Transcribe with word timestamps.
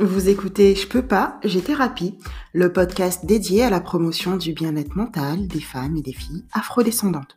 Vous 0.00 0.30
écoutez 0.30 0.74
Je 0.74 0.88
peux 0.88 1.02
pas, 1.02 1.38
j'ai 1.44 1.60
thérapie, 1.60 2.14
le 2.54 2.72
podcast 2.72 3.26
dédié 3.26 3.64
à 3.64 3.70
la 3.70 3.80
promotion 3.80 4.36
du 4.36 4.54
bien-être 4.54 4.96
mental 4.96 5.46
des 5.46 5.60
femmes 5.60 5.96
et 5.96 6.02
des 6.02 6.14
filles 6.14 6.44
afrodescendantes. 6.54 7.36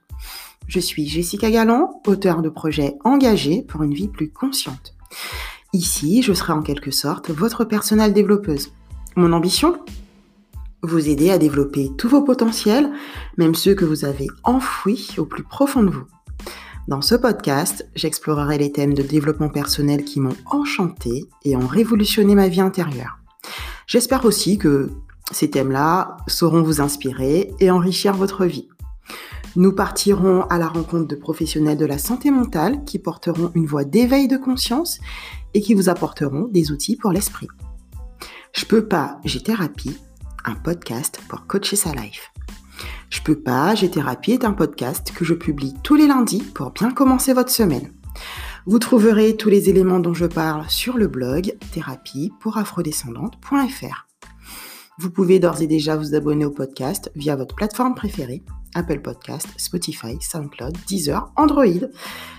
Je 0.68 0.80
suis 0.80 1.08
Jessica 1.08 1.52
Galland, 1.52 2.02
auteure 2.08 2.42
de 2.42 2.48
projets 2.48 2.96
engagés 3.04 3.64
pour 3.64 3.84
une 3.84 3.94
vie 3.94 4.08
plus 4.08 4.32
consciente. 4.32 4.96
Ici, 5.74 6.24
je 6.24 6.32
serai 6.32 6.54
en 6.54 6.62
quelque 6.62 6.92
sorte 6.92 7.32
votre 7.32 7.66
personnelle 7.66 8.14
développeuse. 8.14 8.72
Mon 9.18 9.34
ambition? 9.34 9.78
Vous 10.82 11.10
aider 11.10 11.32
à 11.32 11.38
développer 11.38 11.92
tous 11.98 12.08
vos 12.08 12.22
potentiels, 12.22 12.94
même 13.38 13.56
ceux 13.56 13.76
que 13.76 13.84
vous 13.84 14.06
avez 14.06 14.28
enfouis 14.46 15.16
au 15.18 15.26
plus 15.26 15.44
profond 15.44 15.84
de 15.84 15.90
vous. 15.90 16.06
Dans 16.90 17.04
ce 17.04 17.14
podcast, 17.14 17.88
j'explorerai 17.94 18.58
les 18.58 18.72
thèmes 18.72 18.96
de 18.96 19.04
développement 19.04 19.50
personnel 19.50 20.04
qui 20.04 20.20
m'ont 20.20 20.36
enchanté 20.48 21.30
et 21.46 21.56
ont 21.56 21.68
révolutionné 21.68 22.34
ma 22.34 22.48
vie 22.48 22.62
intérieure. 22.62 23.20
J'espère 23.86 24.26
aussi 24.26 24.58
que 24.58 24.90
ces 25.32 25.52
thèmes-là 25.52 26.18
sauront 26.26 26.64
vous 26.64 26.82
inspirer 26.82 27.54
et 27.60 27.70
enrichir 27.70 28.16
votre 28.16 28.48
vie. 28.48 28.70
Nous 29.56 29.72
partirons 29.72 30.48
à 30.50 30.58
la 30.58 30.68
rencontre 30.68 31.08
de 31.08 31.16
professionnels 31.16 31.78
de 31.78 31.86
la 31.86 32.00
santé 32.00 32.32
mentale 32.32 32.84
qui 32.86 32.98
porteront 32.98 33.52
une 33.54 33.68
voix 33.68 33.84
d'éveil 33.84 34.28
de 34.28 34.38
conscience 34.38 35.00
et 35.54 35.62
qui 35.62 35.76
vous 35.76 35.90
apporteront 35.90 36.48
des 36.48 36.72
outils 36.72 36.96
pour 36.96 37.12
l'esprit. 37.12 37.50
Je 38.52 38.66
peux 38.66 38.88
pas, 38.88 39.20
j'ai 39.26 39.44
thérapie, 39.44 39.96
un 40.44 40.56
podcast 40.56 41.20
pour 41.30 41.46
coacher 41.46 41.76
sa 41.76 41.92
life. 41.92 42.32
Je 43.10 43.22
peux 43.22 43.40
pas, 43.40 43.76
j'ai 43.76 43.90
thérapie 43.90 44.32
est 44.32 44.46
un 44.46 44.54
podcast 44.54 45.12
que 45.16 45.26
je 45.26 45.34
publie 45.34 45.74
tous 45.84 45.96
les 45.96 46.08
lundis 46.08 46.44
pour 46.54 46.72
bien 46.72 46.92
commencer 46.92 47.34
votre 47.34 47.52
semaine. 47.52 47.92
Vous 48.66 48.80
trouverez 48.80 49.36
tous 49.36 49.50
les 49.50 49.70
éléments 49.70 50.00
dont 50.00 50.14
je 50.14 50.26
parle 50.26 50.70
sur 50.70 50.98
le 50.98 51.08
blog 51.08 51.58
thérapie 51.72 52.32
pour 52.40 52.58
afrodescendante.fr. 52.58 54.08
Vous 55.00 55.12
pouvez 55.12 55.40
d'ores 55.40 55.62
et 55.62 55.68
déjà 55.68 55.96
vous 55.96 56.14
abonner 56.14 56.46
au 56.46 56.52
podcast 56.52 57.10
via 57.16 57.36
votre 57.36 57.56
plateforme 57.56 57.96
préférée, 57.96 58.44
Apple 58.76 59.00
Podcast, 59.00 59.48
Spotify, 59.58 60.18
SoundCloud, 60.20 60.78
Deezer, 60.88 61.32
Android, 61.38 61.88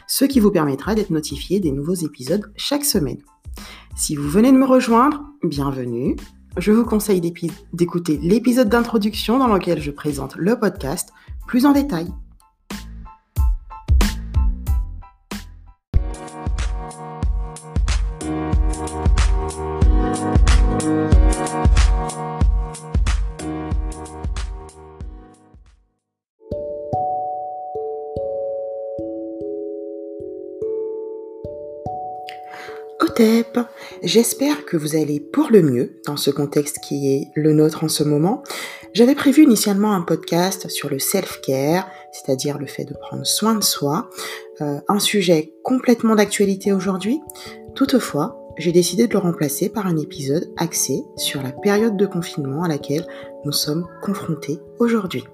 ce 0.06 0.25
qui 0.25 0.41
vous 0.41 0.50
permettra 0.50 0.95
d'être 0.95 1.11
notifié 1.11 1.59
des 1.59 1.72
nouveaux 1.72 1.95
épisodes 1.95 2.53
chaque 2.56 2.84
semaine. 2.84 3.22
Si 3.97 4.15
vous 4.15 4.28
venez 4.28 4.53
de 4.53 4.59
me 4.59 4.67
rejoindre, 4.67 5.25
bienvenue 5.43 6.17
je 6.56 6.73
vous 6.73 6.84
conseille 6.84 7.20
d'écouter 7.73 8.19
l'épisode 8.23 8.69
d'introduction 8.69 9.39
dans 9.39 9.47
lequel 9.47 9.81
je 9.81 9.91
présente 9.91 10.37
le 10.37 10.59
podcast 10.59 11.12
plus 11.47 11.67
en 11.67 11.73
détail. 11.73 12.12
J'espère 34.03 34.65
que 34.65 34.77
vous 34.77 34.97
allez 34.97 35.21
pour 35.21 35.51
le 35.51 35.63
mieux 35.63 36.01
dans 36.07 36.17
ce 36.17 36.31
contexte 36.31 36.79
qui 36.81 37.13
est 37.13 37.29
le 37.35 37.53
nôtre 37.53 37.85
en 37.85 37.89
ce 37.89 38.03
moment. 38.03 38.43
J'avais 38.95 39.15
prévu 39.15 39.45
initialement 39.45 39.93
un 39.93 40.01
podcast 40.03 40.69
sur 40.69 40.89
le 40.89 40.99
self-care, 40.99 41.89
c'est-à-dire 42.12 42.59
le 42.59 42.67
fait 42.67 42.85
de 42.85 42.95
prendre 42.95 43.27
soin 43.27 43.55
de 43.55 43.62
soi, 43.62 44.09
euh, 44.61 44.81
un 44.89 44.99
sujet 44.99 45.53
complètement 45.62 46.15
d'actualité 46.15 46.73
aujourd'hui. 46.73 47.21
Toutefois, 47.75 48.37
j'ai 48.57 48.73
décidé 48.73 49.07
de 49.07 49.12
le 49.12 49.19
remplacer 49.19 49.69
par 49.69 49.87
un 49.87 49.97
épisode 49.97 50.50
axé 50.56 51.05
sur 51.17 51.43
la 51.43 51.53
période 51.53 51.97
de 51.97 52.06
confinement 52.06 52.65
à 52.65 52.69
laquelle 52.69 53.06
nous 53.44 53.53
sommes 53.53 53.87
confrontés 54.03 54.59
aujourd'hui. 54.78 55.25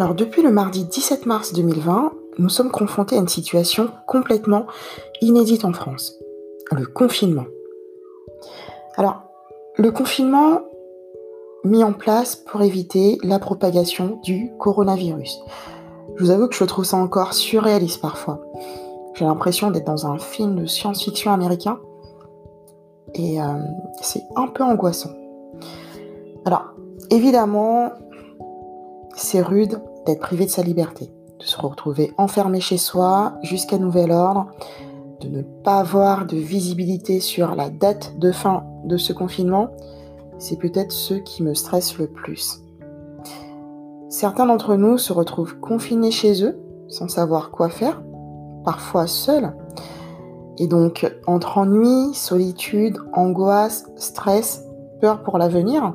Alors 0.00 0.14
depuis 0.14 0.42
le 0.42 0.52
mardi 0.52 0.84
17 0.84 1.26
mars 1.26 1.52
2020, 1.54 2.12
nous 2.38 2.48
sommes 2.48 2.70
confrontés 2.70 3.16
à 3.16 3.18
une 3.18 3.26
situation 3.26 3.90
complètement 4.06 4.68
inédite 5.20 5.64
en 5.64 5.72
France. 5.72 6.14
Le 6.70 6.86
confinement. 6.86 7.46
Alors, 8.94 9.22
le 9.76 9.90
confinement 9.90 10.60
mis 11.64 11.82
en 11.82 11.92
place 11.92 12.36
pour 12.36 12.62
éviter 12.62 13.18
la 13.24 13.40
propagation 13.40 14.20
du 14.22 14.52
coronavirus. 14.60 15.40
Je 16.14 16.22
vous 16.22 16.30
avoue 16.30 16.46
que 16.46 16.54
je 16.54 16.62
trouve 16.62 16.84
ça 16.84 16.96
encore 16.96 17.34
surréaliste 17.34 18.00
parfois. 18.00 18.40
J'ai 19.14 19.24
l'impression 19.24 19.72
d'être 19.72 19.88
dans 19.88 20.06
un 20.06 20.18
film 20.18 20.60
de 20.60 20.66
science-fiction 20.66 21.32
américain 21.32 21.80
et 23.14 23.42
euh, 23.42 23.46
c'est 24.00 24.22
un 24.36 24.46
peu 24.46 24.62
angoissant. 24.62 25.10
Alors, 26.44 26.66
évidemment, 27.10 27.90
c'est 29.18 29.42
rude 29.42 29.80
d'être 30.06 30.20
privé 30.20 30.46
de 30.46 30.50
sa 30.50 30.62
liberté, 30.62 31.10
de 31.38 31.44
se 31.44 31.60
retrouver 31.60 32.12
enfermé 32.18 32.60
chez 32.60 32.78
soi 32.78 33.34
jusqu'à 33.42 33.78
nouvel 33.78 34.12
ordre, 34.12 34.46
de 35.20 35.28
ne 35.28 35.42
pas 35.42 35.80
avoir 35.80 36.26
de 36.26 36.36
visibilité 36.36 37.20
sur 37.20 37.54
la 37.54 37.68
date 37.68 38.18
de 38.18 38.30
fin 38.30 38.64
de 38.84 38.96
ce 38.96 39.12
confinement, 39.12 39.70
c'est 40.38 40.56
peut-être 40.56 40.92
ce 40.92 41.14
qui 41.14 41.42
me 41.42 41.54
stresse 41.54 41.98
le 41.98 42.06
plus. 42.06 42.62
Certains 44.08 44.46
d'entre 44.46 44.76
nous 44.76 44.98
se 44.98 45.12
retrouvent 45.12 45.58
confinés 45.58 46.12
chez 46.12 46.44
eux, 46.44 46.58
sans 46.88 47.08
savoir 47.08 47.50
quoi 47.50 47.68
faire, 47.68 48.00
parfois 48.64 49.06
seuls. 49.06 49.52
Et 50.58 50.68
donc, 50.68 51.12
entre 51.26 51.58
ennui, 51.58 52.14
solitude, 52.14 52.98
angoisse, 53.12 53.86
stress, 53.96 54.64
peur 55.00 55.22
pour 55.22 55.38
l'avenir, 55.38 55.94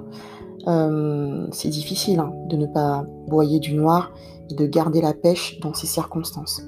euh, 0.67 1.47
c'est 1.51 1.69
difficile 1.69 2.19
hein, 2.19 2.33
de 2.47 2.57
ne 2.57 2.65
pas 2.65 3.05
boyer 3.27 3.59
du 3.59 3.73
noir 3.73 4.11
et 4.49 4.55
de 4.55 4.65
garder 4.65 5.01
la 5.01 5.13
pêche 5.13 5.59
dans 5.59 5.73
ces 5.73 5.87
circonstances. 5.87 6.61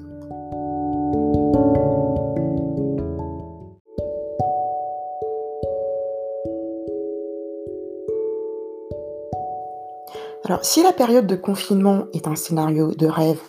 Alors, 10.44 10.64
si 10.64 10.82
la 10.82 10.92
période 10.92 11.26
de 11.26 11.34
confinement 11.34 12.04
est 12.12 12.28
un 12.28 12.36
scénario 12.36 12.94
de 12.94 13.06
rêve 13.06 13.40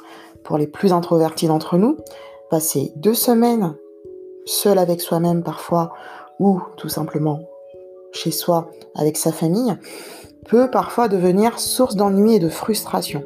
pour 0.44 0.58
les 0.58 0.66
plus 0.66 0.94
introvertis 0.94 1.48
d'entre 1.48 1.78
nous, 1.78 1.98
passer 2.50 2.92
deux 2.96 3.14
semaines 3.14 3.76
seul 4.46 4.80
avec 4.80 5.02
soi-même 5.02 5.44
parfois, 5.44 5.94
ou 6.40 6.60
tout 6.78 6.90
simplement 6.90 7.42
chez 8.14 8.32
soi 8.32 8.72
avec 8.96 9.18
sa 9.18 9.32
famille, 9.32 9.78
peut 10.48 10.70
parfois 10.72 11.08
devenir 11.08 11.60
source 11.60 11.96
d'ennui 11.96 12.36
et 12.36 12.40
de 12.40 12.50
frustration. 12.50 13.24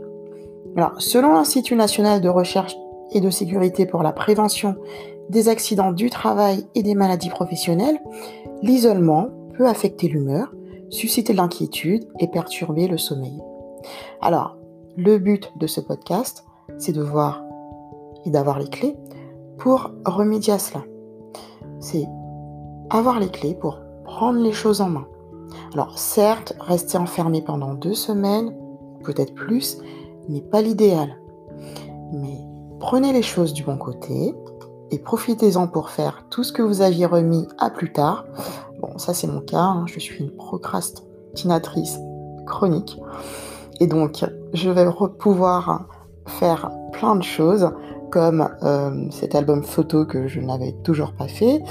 Selon 0.99 1.33
l'Institut 1.33 1.75
national 1.75 2.21
de 2.21 2.29
recherche 2.29 2.75
et 3.11 3.21
de 3.21 3.29
sécurité 3.29 3.85
pour 3.85 4.03
la 4.03 4.13
prévention 4.13 4.75
des 5.29 5.49
accidents 5.49 5.91
du 5.91 6.09
travail 6.09 6.65
et 6.75 6.83
des 6.83 6.95
maladies 6.95 7.29
professionnelles, 7.29 7.99
l'isolement 8.61 9.29
peut 9.57 9.67
affecter 9.67 10.07
l'humeur, 10.07 10.53
susciter 10.89 11.33
l'inquiétude 11.33 12.07
et 12.19 12.27
perturber 12.27 12.87
le 12.87 12.97
sommeil. 12.97 13.41
Alors, 14.21 14.57
le 14.97 15.17
but 15.17 15.51
de 15.57 15.67
ce 15.67 15.81
podcast, 15.81 16.45
c'est 16.77 16.91
de 16.93 17.01
voir 17.01 17.43
et 18.25 18.29
d'avoir 18.29 18.59
les 18.59 18.67
clés 18.67 18.97
pour 19.57 19.91
remédier 20.05 20.53
à 20.53 20.59
cela. 20.59 20.83
C'est 21.79 22.07
avoir 22.89 23.19
les 23.19 23.29
clés 23.29 23.55
pour 23.55 23.79
prendre 24.03 24.39
les 24.39 24.51
choses 24.51 24.81
en 24.81 24.89
main. 24.89 25.07
Alors 25.73 25.97
certes, 25.97 26.53
rester 26.59 26.97
enfermé 26.97 27.41
pendant 27.41 27.73
deux 27.73 27.93
semaines, 27.93 28.53
peut-être 29.03 29.33
plus, 29.33 29.77
n'est 30.29 30.41
pas 30.41 30.61
l'idéal. 30.61 31.17
Mais 32.13 32.39
prenez 32.79 33.13
les 33.13 33.21
choses 33.21 33.53
du 33.53 33.63
bon 33.63 33.77
côté 33.77 34.35
et 34.91 34.99
profitez-en 34.99 35.67
pour 35.67 35.89
faire 35.89 36.25
tout 36.29 36.43
ce 36.43 36.51
que 36.51 36.61
vous 36.61 36.81
aviez 36.81 37.05
remis 37.05 37.47
à 37.57 37.69
plus 37.69 37.91
tard. 37.91 38.25
Bon, 38.81 38.97
ça 38.97 39.13
c'est 39.13 39.27
mon 39.27 39.41
cas, 39.41 39.61
hein. 39.61 39.85
je 39.87 39.99
suis 39.99 40.23
une 40.23 40.31
procrastinatrice 40.31 41.97
chronique. 42.45 42.99
Et 43.79 43.87
donc, 43.87 44.25
je 44.53 44.69
vais 44.69 44.85
pouvoir 45.17 45.85
faire 46.27 46.69
plein 46.91 47.15
de 47.15 47.23
choses, 47.23 47.71
comme 48.11 48.49
euh, 48.63 49.05
cet 49.09 49.35
album 49.35 49.63
photo 49.63 50.05
que 50.05 50.27
je 50.27 50.41
n'avais 50.41 50.73
toujours 50.83 51.13
pas 51.13 51.27
fait, 51.27 51.63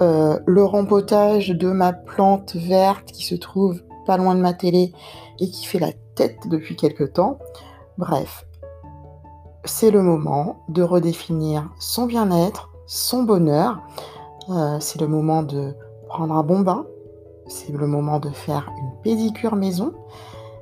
euh, 0.00 0.38
le 0.46 0.64
rempotage 0.64 1.48
de 1.48 1.70
ma 1.70 1.92
plante 1.92 2.54
verte 2.54 3.06
qui 3.12 3.24
se 3.24 3.34
trouve 3.34 3.82
pas 4.06 4.16
loin 4.16 4.34
de 4.34 4.40
ma 4.40 4.54
télé 4.54 4.92
et 5.40 5.50
qui 5.50 5.66
fait 5.66 5.78
la 5.78 5.92
tête 6.14 6.38
depuis 6.48 6.76
quelque 6.76 7.04
temps. 7.04 7.38
Bref, 7.98 8.46
c'est 9.64 9.90
le 9.90 10.02
moment 10.02 10.64
de 10.68 10.82
redéfinir 10.82 11.68
son 11.78 12.06
bien-être, 12.06 12.70
son 12.86 13.24
bonheur. 13.24 13.80
Euh, 14.50 14.78
c'est 14.80 15.00
le 15.00 15.08
moment 15.08 15.42
de 15.42 15.74
prendre 16.08 16.34
un 16.34 16.42
bon 16.42 16.60
bain. 16.60 16.86
C'est 17.48 17.72
le 17.72 17.86
moment 17.86 18.20
de 18.20 18.30
faire 18.30 18.70
une 18.78 19.02
pédicure 19.02 19.56
maison. 19.56 19.92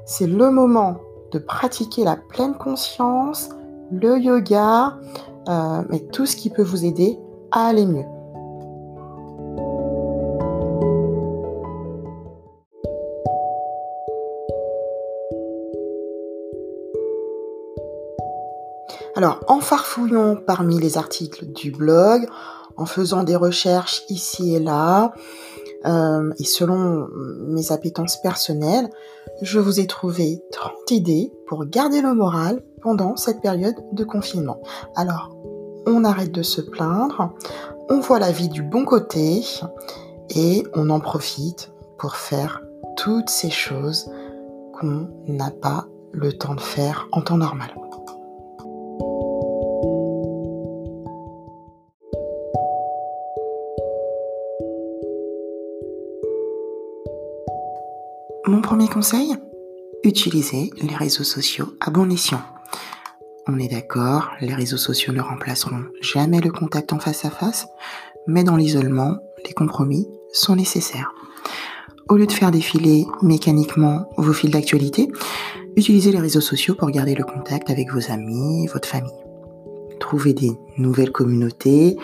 C'est 0.06 0.26
le 0.26 0.50
moment 0.50 0.96
de 1.32 1.38
pratiquer 1.38 2.04
la 2.04 2.16
pleine 2.16 2.54
conscience, 2.54 3.50
le 3.90 4.18
yoga, 4.18 4.96
euh, 5.48 5.82
mais 5.90 6.00
tout 6.00 6.26
ce 6.26 6.36
qui 6.36 6.48
peut 6.48 6.62
vous 6.62 6.84
aider 6.84 7.18
à 7.52 7.66
aller 7.66 7.86
mieux. 7.86 8.04
Alors, 19.16 19.40
en 19.48 19.60
farfouillant 19.60 20.36
parmi 20.36 20.78
les 20.78 20.98
articles 20.98 21.46
du 21.46 21.70
blog, 21.70 22.28
en 22.76 22.84
faisant 22.84 23.22
des 23.22 23.34
recherches 23.34 24.02
ici 24.10 24.54
et 24.54 24.60
là, 24.60 25.14
euh, 25.86 26.30
et 26.38 26.44
selon 26.44 27.08
mes 27.46 27.72
appétences 27.72 28.20
personnelles, 28.20 28.90
je 29.40 29.58
vous 29.58 29.80
ai 29.80 29.86
trouvé 29.86 30.42
30 30.52 30.90
idées 30.90 31.32
pour 31.46 31.64
garder 31.64 32.02
le 32.02 32.12
moral 32.12 32.62
pendant 32.82 33.16
cette 33.16 33.40
période 33.40 33.76
de 33.92 34.04
confinement. 34.04 34.60
Alors, 34.96 35.34
on 35.86 36.04
arrête 36.04 36.32
de 36.32 36.42
se 36.42 36.60
plaindre, 36.60 37.32
on 37.88 38.00
voit 38.00 38.19
la 38.19 38.32
vie 38.32 38.50
du 38.50 38.62
bon 38.62 38.84
côté 38.84 39.42
et 40.28 40.62
on 40.74 40.90
en 40.90 41.00
profite 41.00 41.72
pour 41.96 42.16
faire 42.16 42.60
toutes 42.98 43.30
ces 43.30 43.50
choses 43.50 44.10
qu'on 44.78 45.08
n'a 45.26 45.50
pas 45.50 45.86
le 46.12 46.34
temps 46.34 46.54
de 46.54 46.60
faire 46.60 47.08
en 47.12 47.22
temps 47.22 47.38
normal. 47.38 47.70
Mon 58.48 58.60
premier 58.60 58.87
conseil 58.87 59.34
Utilisez 60.04 60.70
les 60.81 60.94
réseaux 60.94 61.25
sociaux 61.25 61.75
à 61.81 61.90
bon 61.90 62.08
escient. 62.12 62.40
On 63.48 63.58
est 63.58 63.66
d'accord, 63.66 64.31
les 64.40 64.54
réseaux 64.54 64.76
sociaux 64.76 65.12
ne 65.12 65.20
remplaceront 65.20 65.82
jamais 66.00 66.40
le 66.40 66.52
contact 66.52 66.93
en 66.93 67.00
face 67.00 67.25
à 67.25 67.31
face, 67.31 67.66
mais 68.28 68.44
dans 68.44 68.54
l'isolement, 68.54 69.16
les 69.44 69.52
compromis 69.52 70.06
sont 70.32 70.54
nécessaires. 70.54 71.12
Au 72.08 72.14
lieu 72.14 72.26
de 72.26 72.32
faire 72.32 72.52
défiler 72.52 73.04
mécaniquement 73.20 74.08
vos 74.16 74.32
fils 74.32 74.52
d'actualité, 74.52 75.08
utilisez 75.75 76.12
les 76.12 76.20
réseaux 76.20 76.40
sociaux 76.40 76.76
pour 76.76 76.90
garder 76.90 77.16
le 77.16 77.25
contact 77.25 77.69
avec 77.69 77.93
vos 77.93 78.12
amis, 78.12 78.69
votre 78.69 78.88
famille. 78.88 79.10
Trouvez 79.98 80.34
des 80.34 80.52
nouvelles 80.78 81.10
communautés, 81.10 81.96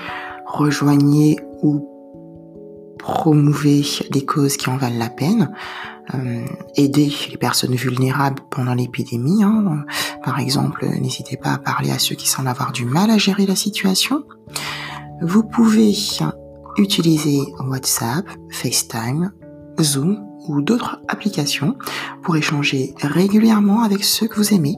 rejoignez 0.46 1.38
ou 1.62 1.88
promouvez 2.98 3.82
des 4.10 4.24
causes 4.24 4.56
qui 4.56 4.70
en 4.70 4.76
valent 4.76 4.98
la 4.98 5.08
peine, 5.08 5.52
euh, 6.14 6.44
aider 6.76 7.12
les 7.30 7.36
personnes 7.36 7.74
vulnérables 7.74 8.42
pendant 8.50 8.74
l'épidémie. 8.74 9.42
Hein. 9.42 9.84
Par 10.24 10.38
exemple, 10.40 10.86
n'hésitez 11.00 11.36
pas 11.36 11.52
à 11.52 11.58
parler 11.58 11.90
à 11.90 11.98
ceux 11.98 12.14
qui 12.14 12.28
semblent 12.28 12.48
avoir 12.48 12.72
du 12.72 12.84
mal 12.84 13.10
à 13.10 13.18
gérer 13.18 13.46
la 13.46 13.56
situation. 13.56 14.24
Vous 15.22 15.44
pouvez 15.44 15.94
utiliser 16.76 17.40
WhatsApp, 17.60 18.26
FaceTime, 18.50 19.32
Zoom 19.80 20.24
ou 20.48 20.60
d'autres 20.60 21.00
applications 21.08 21.76
pour 22.22 22.36
échanger 22.36 22.94
régulièrement 23.00 23.82
avec 23.82 24.02
ceux 24.02 24.26
que 24.26 24.36
vous 24.36 24.52
aimez. 24.52 24.76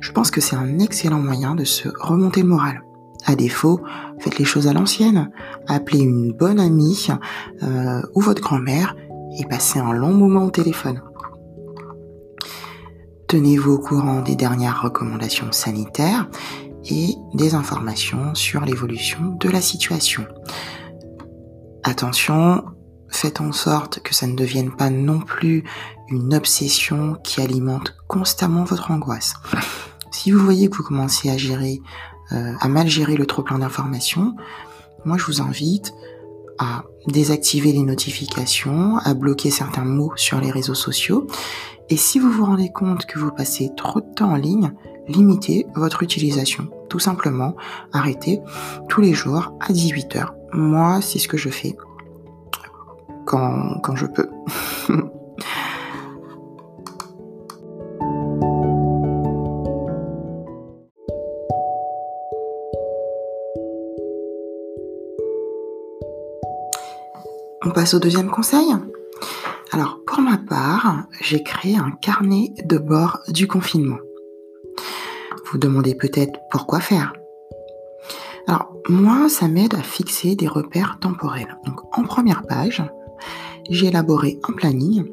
Je 0.00 0.12
pense 0.12 0.30
que 0.30 0.40
c'est 0.40 0.56
un 0.56 0.78
excellent 0.78 1.20
moyen 1.20 1.54
de 1.54 1.64
se 1.64 1.88
remonter 2.00 2.42
le 2.42 2.48
moral. 2.48 2.82
À 3.24 3.36
défaut, 3.36 3.80
faites 4.18 4.38
les 4.38 4.44
choses 4.44 4.66
à 4.66 4.72
l'ancienne. 4.72 5.30
Appelez 5.68 6.00
une 6.00 6.32
bonne 6.32 6.58
amie 6.58 7.06
euh, 7.62 8.02
ou 8.14 8.20
votre 8.20 8.42
grand-mère 8.42 8.96
et 9.38 9.44
passez 9.46 9.78
un 9.78 9.92
long 9.92 10.12
moment 10.12 10.44
au 10.44 10.50
téléphone. 10.50 11.02
Tenez-vous 13.28 13.72
au 13.72 13.78
courant 13.78 14.20
des 14.20 14.36
dernières 14.36 14.82
recommandations 14.82 15.52
sanitaires 15.52 16.28
et 16.84 17.14
des 17.34 17.54
informations 17.54 18.34
sur 18.34 18.62
l'évolution 18.62 19.36
de 19.40 19.48
la 19.48 19.60
situation. 19.60 20.26
Attention, 21.82 22.64
faites 23.08 23.40
en 23.40 23.52
sorte 23.52 24.00
que 24.00 24.14
ça 24.14 24.26
ne 24.26 24.36
devienne 24.36 24.70
pas 24.70 24.90
non 24.90 25.20
plus 25.20 25.64
une 26.08 26.34
obsession 26.34 27.16
qui 27.24 27.40
alimente 27.40 27.94
constamment 28.08 28.64
votre 28.64 28.90
angoisse. 28.90 29.34
Si 30.10 30.30
vous 30.30 30.38
voyez 30.38 30.68
que 30.68 30.76
vous 30.76 30.82
commencez 30.82 31.30
à 31.30 31.38
gérer, 31.38 31.80
euh, 32.32 32.52
à 32.60 32.68
mal 32.68 32.86
gérer 32.86 33.16
le 33.16 33.26
trop 33.26 33.42
plein 33.42 33.58
d'informations, 33.58 34.36
moi 35.04 35.16
je 35.16 35.24
vous 35.24 35.40
invite 35.40 35.94
à 36.58 36.84
désactiver 37.06 37.72
les 37.72 37.82
notifications, 37.82 38.96
à 38.98 39.14
bloquer 39.14 39.50
certains 39.50 39.84
mots 39.84 40.12
sur 40.16 40.40
les 40.40 40.50
réseaux 40.50 40.74
sociaux. 40.74 41.26
Et 41.88 41.96
si 41.96 42.18
vous 42.18 42.30
vous 42.30 42.44
rendez 42.44 42.70
compte 42.70 43.06
que 43.06 43.18
vous 43.18 43.30
passez 43.30 43.70
trop 43.76 44.00
de 44.00 44.14
temps 44.14 44.30
en 44.30 44.36
ligne, 44.36 44.72
limitez 45.08 45.66
votre 45.74 46.02
utilisation. 46.02 46.68
Tout 46.88 46.98
simplement, 46.98 47.54
arrêtez 47.92 48.40
tous 48.88 49.00
les 49.00 49.14
jours 49.14 49.52
à 49.60 49.72
18h. 49.72 50.28
Moi, 50.52 51.00
c'est 51.00 51.18
ce 51.18 51.28
que 51.28 51.36
je 51.36 51.48
fais 51.48 51.76
quand, 53.24 53.80
quand 53.82 53.96
je 53.96 54.06
peux. 54.06 54.28
On 67.64 67.70
passe 67.70 67.94
au 67.94 68.00
deuxième 68.00 68.30
conseil. 68.30 68.74
Alors, 69.70 70.00
pour 70.04 70.20
ma 70.20 70.36
part, 70.36 71.04
j'ai 71.20 71.44
créé 71.44 71.76
un 71.76 71.92
carnet 71.92 72.52
de 72.64 72.76
bord 72.76 73.20
du 73.28 73.46
confinement. 73.46 73.98
Vous 75.46 75.58
demandez 75.58 75.94
peut-être 75.94 76.40
pourquoi 76.50 76.80
faire. 76.80 77.12
Alors, 78.48 78.72
moi, 78.88 79.28
ça 79.28 79.46
m'aide 79.46 79.74
à 79.74 79.82
fixer 79.82 80.34
des 80.34 80.48
repères 80.48 80.98
temporels. 81.00 81.56
Donc, 81.64 81.80
en 81.96 82.02
première 82.02 82.42
page, 82.42 82.82
j'ai 83.70 83.86
élaboré 83.86 84.40
un 84.48 84.54
planning. 84.54 85.04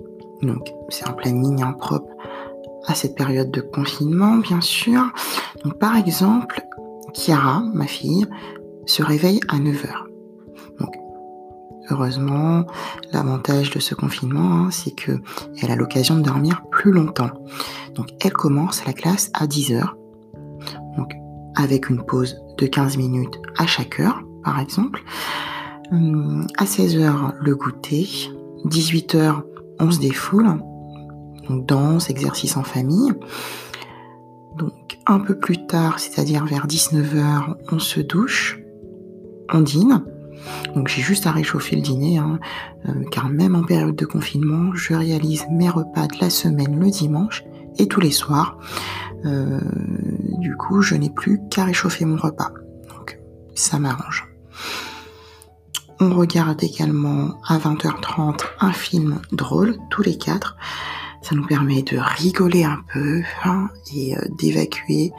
Donc, 0.42 0.74
c'est 0.90 1.08
un 1.08 1.14
planning 1.14 1.64
propre 1.78 2.10
à 2.88 2.96
cette 2.96 3.16
période 3.16 3.52
de 3.52 3.62
confinement, 3.62 4.38
bien 4.38 4.62
sûr. 4.62 5.04
Donc, 5.64 5.78
par 5.78 5.96
exemple, 5.96 6.66
Chiara, 7.14 7.62
ma 7.74 7.86
fille, 7.86 8.26
se 8.88 9.04
réveille 9.04 9.40
à 9.50 9.58
9h. 9.58 10.10
Heureusement, 11.92 12.66
l'avantage 13.12 13.72
de 13.72 13.80
ce 13.80 13.96
confinement, 13.96 14.66
hein, 14.66 14.72
c'est 14.72 14.92
que 14.92 15.20
elle 15.62 15.72
a 15.72 15.76
l'occasion 15.76 16.18
de 16.18 16.22
dormir 16.22 16.62
plus 16.72 16.92
longtemps. 16.92 17.32
Donc, 17.96 18.10
elle 18.24 18.34
commence 18.34 18.86
la 18.86 18.94
classe 18.94 19.32
à 19.34 19.48
10 19.48 19.74
heures. 19.74 19.98
Donc, 20.98 21.14
avec 21.56 21.90
une 21.90 22.04
pause 22.04 22.38
de 22.58 22.68
15 22.68 22.98
minutes 22.98 23.40
à 23.58 23.66
chaque 23.66 24.00
heure, 24.00 24.22
par 24.44 24.60
exemple. 24.60 25.02
Hum, 25.92 26.46
à 26.58 26.66
16 26.66 26.98
heures, 26.98 27.34
le 27.42 27.56
goûter. 27.56 28.08
18 28.66 29.16
heures, 29.16 29.44
on 29.80 29.90
se 29.90 30.00
défoule. 30.00 30.60
Donc, 31.48 31.66
danse, 31.66 32.10
exercice 32.12 32.56
en 32.56 32.64
famille. 32.64 33.14
Donc, 34.58 35.00
un 35.08 35.20
peu 35.20 35.40
plus 35.40 35.66
tard, 35.66 36.00
c'est-à-dire 36.00 36.46
vers 36.46 36.68
19 36.68 37.16
heures, 37.16 37.58
on 37.72 37.80
se 37.80 38.00
douche, 38.00 38.60
on 39.52 39.62
dîne. 39.62 40.04
Donc 40.76 40.88
j'ai 40.88 41.02
juste 41.02 41.28
à 41.28 41.32
réchauffer 41.32 41.76
le 41.76 41.82
dîner, 41.82 42.18
hein, 42.18 42.40
euh, 42.88 43.04
car 43.12 43.30
même 43.30 43.56
en 43.56 43.64
période 43.64 43.96
de 43.96 44.06
confinement, 44.06 44.74
je 44.74 44.94
réalise 44.94 45.46
mes 45.52 45.70
repas 45.70 46.08
de 46.08 46.18
la 46.22 46.30
semaine 46.30 46.80
le 46.80 46.90
dimanche 46.90 47.44
et 47.78 47.88
tous 47.88 48.00
les 48.00 48.12
soirs. 48.12 48.58
Euh, 49.26 49.60
du 50.38 50.56
coup, 50.56 50.82
je 50.82 50.96
n'ai 50.96 51.10
plus 51.10 51.40
qu'à 51.50 51.66
réchauffer 51.66 52.06
mon 52.06 52.18
repas. 52.18 52.52
Donc 52.90 53.20
ça 53.56 53.80
m'arrange. 53.80 54.28
On 56.00 56.16
regarde 56.16 56.64
également 56.64 57.42
à 57.46 57.58
20h30 57.58 58.42
un 58.62 58.72
film 58.72 59.20
drôle, 59.34 59.76
tous 59.90 60.02
les 60.02 60.18
quatre. 60.18 60.56
Ça 61.22 61.36
nous 61.36 61.46
permet 61.46 61.82
de 61.82 61.98
rigoler 61.98 62.64
un 62.64 62.80
peu 62.94 63.22
hein, 63.44 63.70
et 63.94 64.18
euh, 64.18 64.22
d'évacuer 64.38 65.12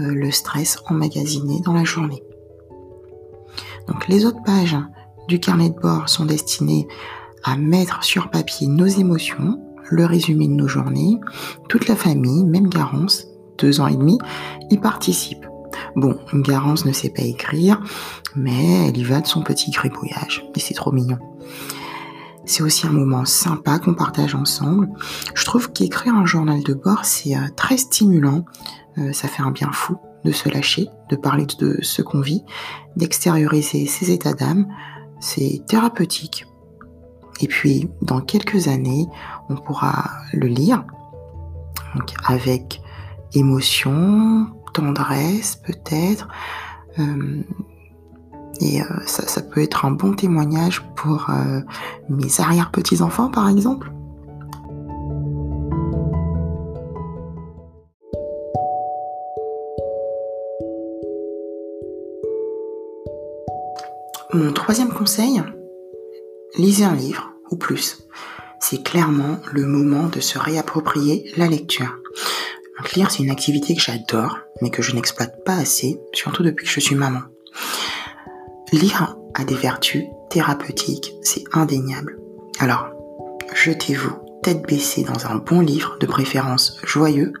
le 0.00 0.30
stress 0.30 0.78
emmagasiné 0.86 1.60
dans 1.64 1.72
la 1.72 1.82
journée. 1.82 2.22
Donc 3.88 4.06
les 4.08 4.24
autres 4.24 4.42
pages 4.44 4.76
du 5.26 5.40
carnet 5.40 5.70
de 5.70 5.80
bord 5.80 6.08
sont 6.08 6.26
destinées 6.26 6.86
à 7.44 7.56
mettre 7.56 8.04
sur 8.04 8.30
papier 8.30 8.66
nos 8.66 8.86
émotions, 8.86 9.60
le 9.90 10.04
résumé 10.04 10.46
de 10.48 10.52
nos 10.52 10.68
journées. 10.68 11.18
Toute 11.68 11.88
la 11.88 11.96
famille, 11.96 12.44
même 12.44 12.68
Garance, 12.68 13.26
deux 13.58 13.80
ans 13.80 13.86
et 13.86 13.96
demi, 13.96 14.18
y 14.70 14.78
participe. 14.78 15.46
Bon, 15.96 16.18
Garance 16.32 16.84
ne 16.84 16.92
sait 16.92 17.10
pas 17.10 17.22
écrire, 17.22 17.80
mais 18.36 18.88
elle 18.88 18.96
y 18.96 19.04
va 19.04 19.20
de 19.20 19.26
son 19.26 19.42
petit 19.42 19.70
gribouillage. 19.70 20.44
Et 20.54 20.60
c'est 20.60 20.74
trop 20.74 20.92
mignon. 20.92 21.18
C'est 22.44 22.62
aussi 22.62 22.86
un 22.86 22.92
moment 22.92 23.24
sympa 23.26 23.78
qu'on 23.78 23.94
partage 23.94 24.34
ensemble. 24.34 24.88
Je 25.34 25.44
trouve 25.44 25.70
qu'écrire 25.70 26.14
un 26.14 26.24
journal 26.24 26.62
de 26.62 26.72
bord, 26.72 27.04
c'est 27.04 27.36
euh, 27.36 27.48
très 27.56 27.76
stimulant. 27.76 28.44
Euh, 28.96 29.12
ça 29.12 29.28
fait 29.28 29.42
un 29.42 29.50
bien 29.50 29.70
fou 29.70 29.98
de 30.24 30.32
se 30.32 30.48
lâcher, 30.48 30.88
de 31.10 31.16
parler 31.16 31.46
de 31.58 31.78
ce 31.82 32.02
qu'on 32.02 32.20
vit, 32.20 32.44
d'extérioriser 32.96 33.86
ses 33.86 34.10
états 34.10 34.34
d'âme. 34.34 34.66
C'est 35.20 35.62
thérapeutique. 35.66 36.46
Et 37.40 37.46
puis, 37.46 37.88
dans 38.02 38.20
quelques 38.20 38.68
années, 38.68 39.06
on 39.48 39.56
pourra 39.56 40.10
le 40.32 40.46
lire 40.46 40.84
avec 42.24 42.80
émotion, 43.34 44.48
tendresse 44.74 45.56
peut-être. 45.56 46.28
Euh, 46.98 47.42
et 48.60 48.82
euh, 48.82 48.84
ça, 49.06 49.40
peut 49.40 49.62
être 49.62 49.84
un 49.84 49.92
bon 49.92 50.14
témoignage 50.14 50.82
pour 50.96 51.30
euh, 51.30 51.60
mes 52.08 52.40
arrière-petits-enfants, 52.40 53.30
par 53.30 53.48
exemple. 53.48 53.92
Mon 64.34 64.52
troisième 64.52 64.90
conseil, 64.90 65.42
lisez 66.58 66.84
un 66.84 66.94
livre 66.94 67.32
ou 67.50 67.56
plus. 67.56 68.06
C'est 68.60 68.82
clairement 68.82 69.38
le 69.52 69.64
moment 69.64 70.08
de 70.08 70.20
se 70.20 70.38
réapproprier 70.38 71.32
la 71.38 71.46
lecture. 71.46 71.96
Donc 72.76 72.92
lire, 72.92 73.10
c'est 73.10 73.22
une 73.22 73.30
activité 73.30 73.74
que 73.74 73.80
j'adore, 73.80 74.38
mais 74.60 74.68
que 74.68 74.82
je 74.82 74.94
n'exploite 74.94 75.42
pas 75.46 75.54
assez, 75.54 75.98
surtout 76.12 76.42
depuis 76.42 76.66
que 76.66 76.72
je 76.72 76.80
suis 76.80 76.94
maman. 76.94 77.22
Lire 78.70 79.16
a 79.32 79.44
des 79.44 79.54
vertus 79.54 80.04
thérapeutiques, 80.28 81.14
c'est 81.22 81.44
indéniable. 81.52 82.18
Alors, 82.58 82.90
jetez-vous 83.54 84.12
tête 84.42 84.60
baissée 84.68 85.04
dans 85.04 85.26
un 85.26 85.36
bon 85.36 85.60
livre, 85.60 85.96
de 86.00 86.06
préférence 86.06 86.78
joyeux. 86.84 87.32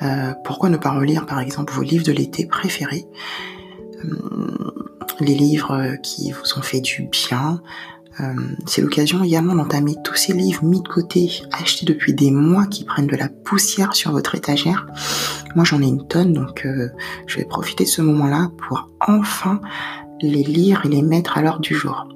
Euh, 0.00 0.32
pourquoi 0.42 0.70
ne 0.70 0.78
pas 0.78 0.90
relire 0.90 1.26
par 1.26 1.40
exemple 1.40 1.74
vos 1.74 1.82
livres 1.82 2.06
de 2.06 2.12
l'été 2.12 2.46
préférés? 2.46 3.04
Hum, 4.02 4.63
Les 5.20 5.34
livres 5.34 5.96
qui 6.02 6.32
vous 6.32 6.58
ont 6.58 6.62
fait 6.62 6.80
du 6.80 7.08
bien. 7.10 7.60
Hum, 8.20 8.56
c'est 8.66 8.80
l'occasion 8.80 9.24
également 9.24 9.56
d'entamer 9.56 9.96
tous 10.04 10.14
ces 10.14 10.32
livres 10.32 10.62
mis 10.62 10.80
de 10.80 10.86
côté, 10.86 11.42
achetés 11.50 11.84
depuis 11.84 12.14
des 12.14 12.30
mois 12.30 12.66
qui 12.66 12.84
prennent 12.84 13.08
de 13.08 13.16
la 13.16 13.28
poussière 13.28 13.94
sur 13.94 14.12
votre 14.12 14.36
étagère. 14.36 14.86
Moi 15.56 15.64
j'en 15.64 15.82
ai 15.82 15.86
une 15.86 16.06
tonne 16.06 16.32
donc 16.32 16.64
euh, 16.64 16.90
je 17.26 17.38
vais 17.38 17.44
profiter 17.44 17.84
de 17.84 17.88
ce 17.88 18.02
moment-là 18.02 18.50
pour 18.68 18.88
enfin 19.00 19.60
les 20.20 20.44
lire 20.44 20.82
et 20.84 20.88
les 20.88 21.02
mettre 21.02 21.38
à 21.38 21.42
l'ordre 21.42 21.60
du 21.60 21.74
jour. 21.74 22.06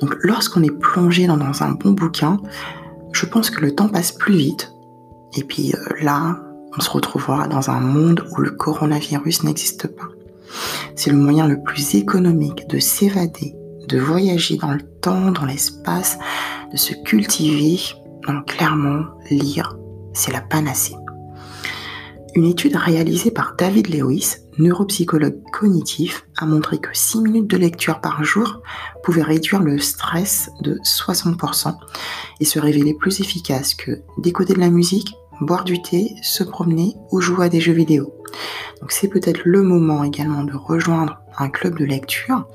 Donc 0.00 0.14
lorsqu'on 0.22 0.62
est 0.62 0.78
plongé 0.78 1.26
dans, 1.26 1.62
un 1.62 1.72
bon 1.72 1.92
bouquin, 1.92 2.38
je 3.12 3.24
pense 3.24 3.48
que 3.50 3.60
le 3.60 3.74
temps 3.74 3.88
passe 3.88 4.12
plus 4.12 4.36
vite. 4.36 4.72
Et 5.36 5.44
puis 5.44 5.72
euh, 5.74 5.78
là, 6.02 6.38
on 6.76 6.80
se 6.80 6.90
retrouvera 6.90 7.48
dans 7.48 7.70
un 7.70 7.80
monde 7.80 8.26
où 8.30 8.40
le 8.40 8.50
coronavirus 8.50 9.44
n'existe 9.44 9.86
pas. 9.88 10.08
C'est 10.96 11.10
le 11.10 11.16
moyen 11.16 11.46
le 11.46 11.62
plus 11.62 11.94
économique 11.94 12.68
de 12.68 12.78
s'évader, 12.78 13.54
de 13.88 13.98
voyager 13.98 14.56
dans 14.56 14.72
le 14.72 14.82
temps, 15.00 15.30
dans 15.30 15.46
l'espace, 15.46 16.18
de 16.72 16.76
se 16.76 16.94
cultiver. 16.94 17.78
Donc 18.26 18.46
clairement, 18.46 19.04
lire, 19.30 19.76
c'est 20.12 20.32
la 20.32 20.40
panacée. 20.40 20.94
Une 22.36 22.44
étude 22.44 22.76
réalisée 22.76 23.32
par 23.32 23.54
David 23.58 23.88
Lewis, 23.88 24.36
neuropsychologue 24.58 25.42
cognitif, 25.50 26.26
a 26.36 26.46
montré 26.46 26.78
que 26.78 26.90
6 26.92 27.22
minutes 27.22 27.50
de 27.50 27.56
lecture 27.56 28.00
par 28.00 28.22
jour 28.22 28.62
pouvaient 29.02 29.22
réduire 29.22 29.60
le 29.60 29.78
stress 29.78 30.48
de 30.60 30.78
60% 30.84 31.74
et 32.38 32.44
se 32.44 32.60
révéler 32.60 32.94
plus 32.94 33.20
efficace 33.20 33.74
que 33.74 34.02
d'écouter 34.18 34.54
de 34.54 34.60
la 34.60 34.70
musique, 34.70 35.12
boire 35.40 35.64
du 35.64 35.82
thé, 35.82 36.14
se 36.22 36.44
promener 36.44 36.94
ou 37.10 37.20
jouer 37.20 37.46
à 37.46 37.48
des 37.48 37.60
jeux 37.60 37.72
vidéo. 37.72 38.19
C'est 38.88 39.08
peut-être 39.08 39.40
le 39.44 39.62
moment 39.62 40.04
également 40.04 40.44
de 40.44 40.54
rejoindre 40.54 41.20
un 41.38 41.48
club 41.48 41.78
de 41.78 41.84
lecture. 41.84 42.46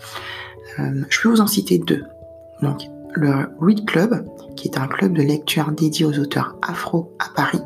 Euh, 0.79 1.03
je 1.09 1.21
peux 1.21 1.29
vous 1.29 1.41
en 1.41 1.47
citer 1.47 1.77
deux. 1.77 2.03
Le 3.17 3.49
Read 3.61 3.85
Club, 3.85 4.25
qui 4.57 4.67
est 4.67 4.77
un 4.77 4.87
club 4.87 5.13
de 5.13 5.21
lecture 5.21 5.71
dédié 5.71 6.05
aux 6.05 6.19
auteurs 6.19 6.57
afro 6.61 7.15
à 7.19 7.29
Paris, 7.33 7.61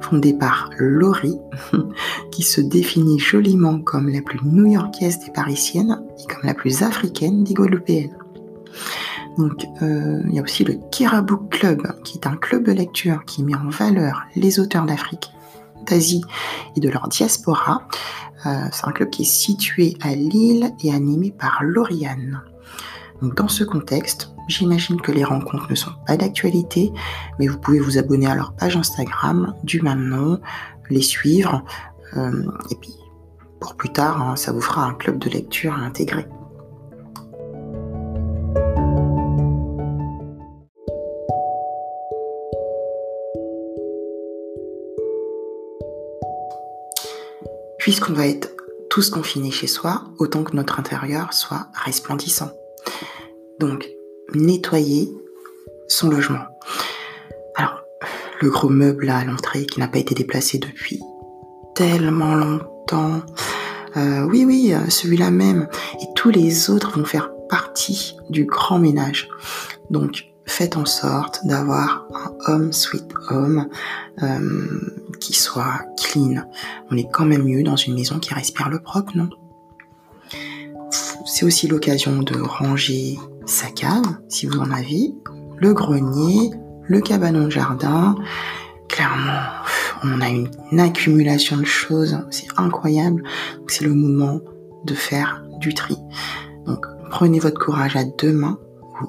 fondé 0.00 0.32
par 0.32 0.70
Laurie, 0.78 1.38
qui 2.32 2.42
se 2.42 2.60
définit 2.60 3.18
joliment 3.18 3.78
comme 3.80 4.08
la 4.08 4.20
plus 4.20 4.40
new-yorkaise 4.42 5.20
des 5.20 5.30
parisiennes 5.30 6.02
et 6.18 6.26
comme 6.26 6.42
la 6.42 6.54
plus 6.54 6.82
africaine 6.82 7.44
des 7.44 7.54
guadeloupéennes. 7.54 8.16
Donc, 9.38 9.64
euh, 9.82 10.20
il 10.28 10.34
y 10.34 10.38
a 10.40 10.42
aussi 10.42 10.64
le 10.64 10.78
Kira 10.90 11.22
Book 11.22 11.50
Club, 11.50 11.86
qui 12.02 12.18
est 12.18 12.26
un 12.26 12.36
club 12.36 12.64
de 12.64 12.72
lecture 12.72 13.24
qui 13.26 13.44
met 13.44 13.54
en 13.54 13.68
valeur 13.68 14.22
les 14.34 14.58
auteurs 14.58 14.86
d'Afrique, 14.86 15.30
et 15.92 16.80
de 16.80 16.88
leur 16.88 17.08
diaspora. 17.08 17.82
Euh, 18.46 18.64
c'est 18.72 18.86
un 18.86 18.92
club 18.92 19.10
qui 19.10 19.22
est 19.22 19.26
situé 19.26 19.96
à 20.00 20.14
Lille 20.14 20.72
et 20.82 20.92
animé 20.92 21.30
par 21.30 21.62
Lauriane. 21.62 22.42
Dans 23.22 23.48
ce 23.48 23.64
contexte, 23.64 24.30
J'imagine 24.50 25.00
que 25.00 25.12
les 25.12 25.22
rencontres 25.22 25.70
ne 25.70 25.76
sont 25.76 25.92
pas 26.08 26.16
d'actualité, 26.16 26.92
mais 27.38 27.46
vous 27.46 27.56
pouvez 27.56 27.78
vous 27.78 27.98
abonner 27.98 28.26
à 28.26 28.34
leur 28.34 28.52
page 28.52 28.76
Instagram 28.76 29.54
du 29.62 29.80
même 29.80 30.08
nom, 30.08 30.40
les 30.90 31.02
suivre, 31.02 31.62
euh, 32.16 32.44
et 32.68 32.74
puis 32.74 32.96
pour 33.60 33.76
plus 33.76 33.90
tard, 33.90 34.20
hein, 34.20 34.34
ça 34.34 34.50
vous 34.50 34.60
fera 34.60 34.84
un 34.84 34.94
club 34.94 35.18
de 35.18 35.30
lecture 35.30 35.72
à 35.72 35.76
intégrer. 35.76 36.26
Puisqu'on 47.90 48.12
va 48.12 48.28
être 48.28 48.50
tous 48.88 49.10
confinés 49.10 49.50
chez 49.50 49.66
soi, 49.66 50.04
autant 50.20 50.44
que 50.44 50.54
notre 50.54 50.78
intérieur 50.78 51.32
soit 51.32 51.66
resplendissant. 51.74 52.52
Donc, 53.58 53.84
nettoyer 54.32 55.12
son 55.88 56.08
logement. 56.08 56.44
Alors, 57.56 57.80
le 58.40 58.48
gros 58.48 58.68
meuble 58.68 59.10
à 59.10 59.24
l'entrée 59.24 59.66
qui 59.66 59.80
n'a 59.80 59.88
pas 59.88 59.98
été 59.98 60.14
déplacé 60.14 60.58
depuis 60.58 61.00
tellement 61.74 62.36
longtemps. 62.36 63.22
Euh, 63.96 64.22
oui, 64.22 64.44
oui, 64.44 64.72
euh, 64.72 64.88
celui-là 64.88 65.32
même. 65.32 65.66
Et 66.00 66.06
tous 66.14 66.30
les 66.30 66.70
autres 66.70 66.96
vont 66.96 67.04
faire 67.04 67.32
partie 67.48 68.16
du 68.28 68.44
grand 68.44 68.78
ménage. 68.78 69.28
Donc, 69.90 70.26
faites 70.46 70.76
en 70.76 70.86
sorte 70.86 71.40
d'avoir 71.44 72.06
un 72.12 72.52
home 72.54 72.72
sweet 72.72 73.12
home 73.30 73.68
euh, 74.22 74.80
qui 75.20 75.32
soit 75.32 75.80
clean. 75.96 76.42
On 76.90 76.96
est 76.96 77.08
quand 77.10 77.24
même 77.24 77.44
mieux 77.44 77.62
dans 77.62 77.76
une 77.76 77.94
maison 77.94 78.18
qui 78.18 78.34
respire 78.34 78.68
le 78.68 78.80
propre, 78.80 79.12
non? 79.16 79.28
C'est 81.26 81.44
aussi 81.44 81.68
l'occasion 81.68 82.22
de 82.22 82.40
ranger 82.40 83.18
sa 83.46 83.68
cave, 83.68 84.18
si 84.28 84.46
vous 84.46 84.58
en 84.58 84.70
avez, 84.70 85.14
le 85.58 85.72
grenier, 85.74 86.50
le 86.84 87.00
cabanon 87.00 87.44
de 87.44 87.50
jardin. 87.50 88.16
Clairement, 88.88 89.42
on 90.02 90.20
a 90.20 90.28
une, 90.28 90.80
accumulation 90.80 91.56
de 91.58 91.64
choses, 91.64 92.18
c'est 92.30 92.48
incroyable. 92.56 93.22
C'est 93.68 93.84
le 93.84 93.94
moment 93.94 94.40
de 94.84 94.94
faire 94.94 95.44
du 95.60 95.74
tri. 95.74 95.96
Donc, 96.66 96.86
prenez 97.10 97.38
votre 97.38 97.58
courage 97.58 97.96
à 97.96 98.04
deux 98.04 98.32
mains 98.32 98.58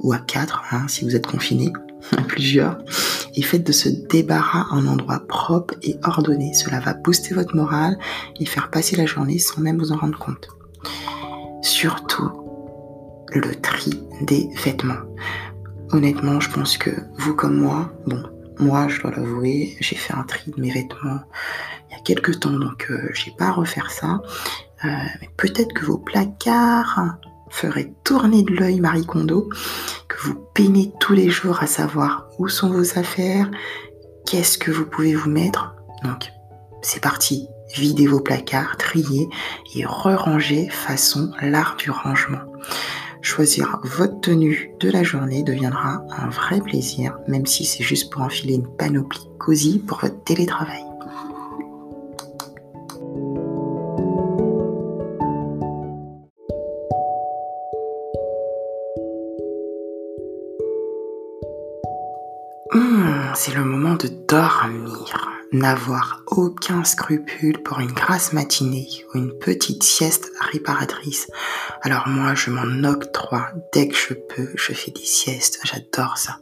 ou 0.04 0.14
à 0.14 0.20
quatre, 0.20 0.64
hein, 0.72 0.86
si 0.88 1.06
vous 1.06 1.16
êtes 1.16 1.28
confiné, 1.28 1.72
à 2.18 2.22
plusieurs, 2.22 2.78
et 3.36 3.42
faites 3.42 3.66
de 3.66 3.72
ce 3.72 3.90
débarras 3.90 4.68
un 4.72 4.88
endroit 4.88 5.22
propre 5.28 5.76
et 5.82 5.98
ordonné. 6.04 6.54
Cela 6.54 6.80
va 6.80 6.94
booster 6.94 7.34
votre 7.34 7.56
morale 7.56 7.98
et 8.40 8.46
faire 8.46 8.70
passer 8.70 8.96
la 8.96 9.06
journée 9.06 9.40
sans 9.40 9.62
même 9.62 9.78
vous 9.78 9.92
en 9.92 9.98
rendre 9.98 10.20
compte. 10.20 10.50
Surtout, 11.62 12.32
le 13.34 13.56
tri 13.56 14.04
des 14.22 14.50
vêtements. 14.64 15.04
Honnêtement, 15.92 16.40
je 16.40 16.50
pense 16.50 16.78
que 16.78 16.92
vous 17.18 17.36
comme 17.36 17.58
moi, 17.58 17.92
bon, 18.08 18.24
moi, 18.60 18.88
je 18.88 19.02
dois 19.02 19.12
l'avouer, 19.12 19.76
j'ai 19.80 19.96
fait 19.96 20.14
un 20.14 20.24
tri 20.24 20.52
de 20.52 20.62
mes 20.62 20.72
vêtements 20.72 21.22
il 21.90 21.96
y 21.96 22.00
a 22.00 22.02
quelques 22.04 22.40
temps, 22.40 22.58
donc 22.58 22.88
euh, 22.90 23.10
j'ai 23.14 23.32
pas 23.32 23.48
à 23.48 23.52
refaire 23.52 23.92
ça. 23.92 24.22
Euh, 24.86 24.88
mais 25.20 25.30
peut-être 25.38 25.74
que 25.74 25.86
vos 25.86 25.98
placards 25.98 27.18
feraient 27.52 27.94
tourner 28.04 28.44
de 28.44 28.54
l'œil 28.54 28.80
Marie 28.80 29.06
Kondo, 29.06 29.50
que 30.08 30.18
vous 30.24 30.36
peinez 30.54 30.92
tous 31.00 31.14
les 31.14 31.30
jours 31.30 31.62
à 31.62 31.68
savoir 31.68 32.28
où 32.40 32.48
sont 32.48 32.70
vos 32.70 32.98
affaires, 32.98 33.52
qu'est-ce 34.26 34.58
que 34.58 34.72
vous 34.72 34.86
pouvez 34.86 35.14
vous 35.14 35.30
mettre. 35.30 35.76
Donc, 36.04 36.32
c'est 36.82 37.02
parti. 37.02 37.48
Videz 37.76 38.08
vos 38.08 38.20
placards, 38.20 38.76
triez 38.78 39.30
et 39.76 39.86
re-rangez 39.86 40.68
façon 40.70 41.32
l'art 41.42 41.76
du 41.78 41.90
rangement. 41.90 42.42
Choisir 43.22 43.80
votre 43.84 44.20
tenue 44.20 44.72
de 44.80 44.90
la 44.90 45.04
journée 45.04 45.44
deviendra 45.44 46.04
un 46.18 46.30
vrai 46.30 46.60
plaisir, 46.60 47.18
même 47.28 47.46
si 47.46 47.66
c'est 47.66 47.84
juste 47.84 48.12
pour 48.12 48.24
enfiler 48.24 48.56
une 48.56 48.76
panoplie 48.76 49.30
cosy 49.38 49.80
pour 49.80 50.00
votre 50.00 50.22
télétravail. 50.24 50.91
C'est 63.36 63.54
le 63.54 63.64
moment 63.64 63.96
de 63.96 64.08
dormir 64.28 65.30
n'avoir 65.52 66.24
aucun 66.28 66.84
scrupule 66.84 67.62
pour 67.64 67.80
une 67.80 67.92
grasse 67.92 68.34
matinée 68.34 68.88
ou 69.14 69.18
une 69.18 69.38
petite 69.38 69.84
sieste 69.84 70.32
réparatrice. 70.52 71.28
Alors 71.82 72.08
moi, 72.08 72.36
je 72.36 72.52
m'en 72.52 72.88
octroie 72.88 73.50
dès 73.74 73.88
que 73.88 73.96
je 73.96 74.14
peux, 74.14 74.50
je 74.56 74.74
fais 74.74 74.92
des 74.92 75.06
siestes, 75.06 75.60
j'adore 75.64 76.18
ça. 76.18 76.40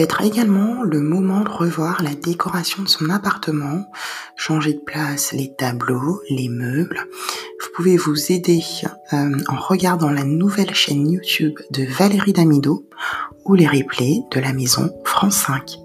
Être 0.00 0.22
également 0.22 0.82
le 0.82 1.00
moment 1.00 1.40
de 1.40 1.50
revoir 1.50 2.02
la 2.02 2.14
décoration 2.14 2.82
de 2.82 2.88
son 2.88 3.10
appartement, 3.10 3.84
changer 4.36 4.74
de 4.74 4.80
place 4.80 5.32
les 5.32 5.54
tableaux, 5.54 6.20
les 6.30 6.48
meubles. 6.48 7.06
Vous 7.60 7.68
pouvez 7.74 7.96
vous 7.96 8.32
aider 8.32 8.62
euh, 9.12 9.36
en 9.48 9.56
regardant 9.56 10.10
la 10.10 10.24
nouvelle 10.24 10.74
chaîne 10.74 11.10
YouTube 11.10 11.58
de 11.70 11.84
Valérie 11.84 12.32
Damido 12.32 12.88
ou 13.44 13.54
les 13.54 13.66
replays 13.66 14.22
de 14.30 14.40
la 14.40 14.52
maison 14.52 14.90
France 15.04 15.36
5. 15.36 15.76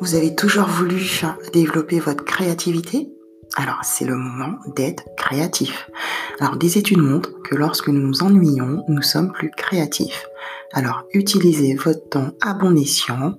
Vous 0.00 0.14
avez 0.14 0.34
toujours 0.34 0.66
voulu 0.66 1.22
développer 1.52 2.00
votre 2.00 2.24
créativité? 2.24 3.10
Alors 3.56 3.80
c'est 3.82 4.04
le 4.04 4.16
moment 4.16 4.58
d'être 4.76 5.04
créatif. 5.16 5.90
Alors 6.38 6.56
des 6.56 6.78
études 6.78 7.02
montrent 7.02 7.42
que 7.42 7.56
lorsque 7.56 7.88
nous 7.88 8.00
nous 8.00 8.22
ennuyons, 8.22 8.84
nous 8.88 9.02
sommes 9.02 9.32
plus 9.32 9.50
créatifs. 9.50 10.26
Alors 10.72 11.04
utilisez 11.12 11.74
votre 11.74 12.08
temps 12.08 12.30
à 12.40 12.54
bon 12.54 12.76
escient, 12.76 13.34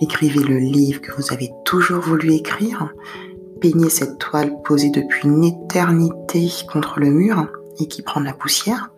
écrivez 0.00 0.40
le 0.40 0.58
livre 0.58 1.00
que 1.00 1.12
vous 1.12 1.32
avez 1.32 1.50
toujours 1.64 2.00
voulu 2.00 2.32
écrire, 2.32 2.92
peignez 3.60 3.90
cette 3.90 4.18
toile 4.18 4.52
posée 4.62 4.90
depuis 4.90 5.26
une 5.26 5.42
éternité 5.42 6.48
contre 6.72 7.00
le 7.00 7.10
mur 7.10 7.48
et 7.80 7.88
qui 7.88 8.02
prend 8.02 8.20
de 8.20 8.26
la 8.26 8.34
poussière, 8.34 8.90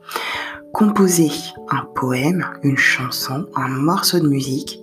composez 0.74 1.30
un 1.70 1.84
poème, 1.94 2.46
une 2.62 2.76
chanson, 2.76 3.46
un 3.54 3.68
morceau 3.68 4.20
de 4.20 4.28
musique, 4.28 4.80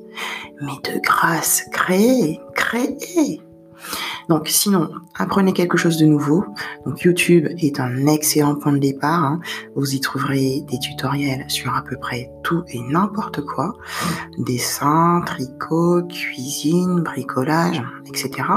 mais 0.61 0.77
de 0.83 0.99
grâce, 0.99 1.63
créez, 1.71 2.39
créez. 2.55 3.41
Donc 4.29 4.47
sinon, 4.47 4.89
apprenez 5.15 5.53
quelque 5.53 5.77
chose 5.77 5.97
de 5.97 6.05
nouveau. 6.05 6.45
Donc 6.85 7.01
YouTube 7.01 7.47
est 7.59 7.79
un 7.79 8.07
excellent 8.07 8.55
point 8.55 8.73
de 8.73 8.79
départ. 8.79 9.23
Hein. 9.23 9.39
Vous 9.75 9.93
y 9.93 9.99
trouverez 9.99 10.63
des 10.69 10.79
tutoriels 10.79 11.45
sur 11.47 11.73
à 11.75 11.83
peu 11.83 11.97
près 11.97 12.31
tout 12.43 12.63
et 12.69 12.79
n'importe 12.81 13.41
quoi. 13.41 13.73
Dessin, 14.37 15.21
tricot, 15.25 16.03
cuisine, 16.03 17.01
bricolage, 17.01 17.83
etc. 18.07 18.47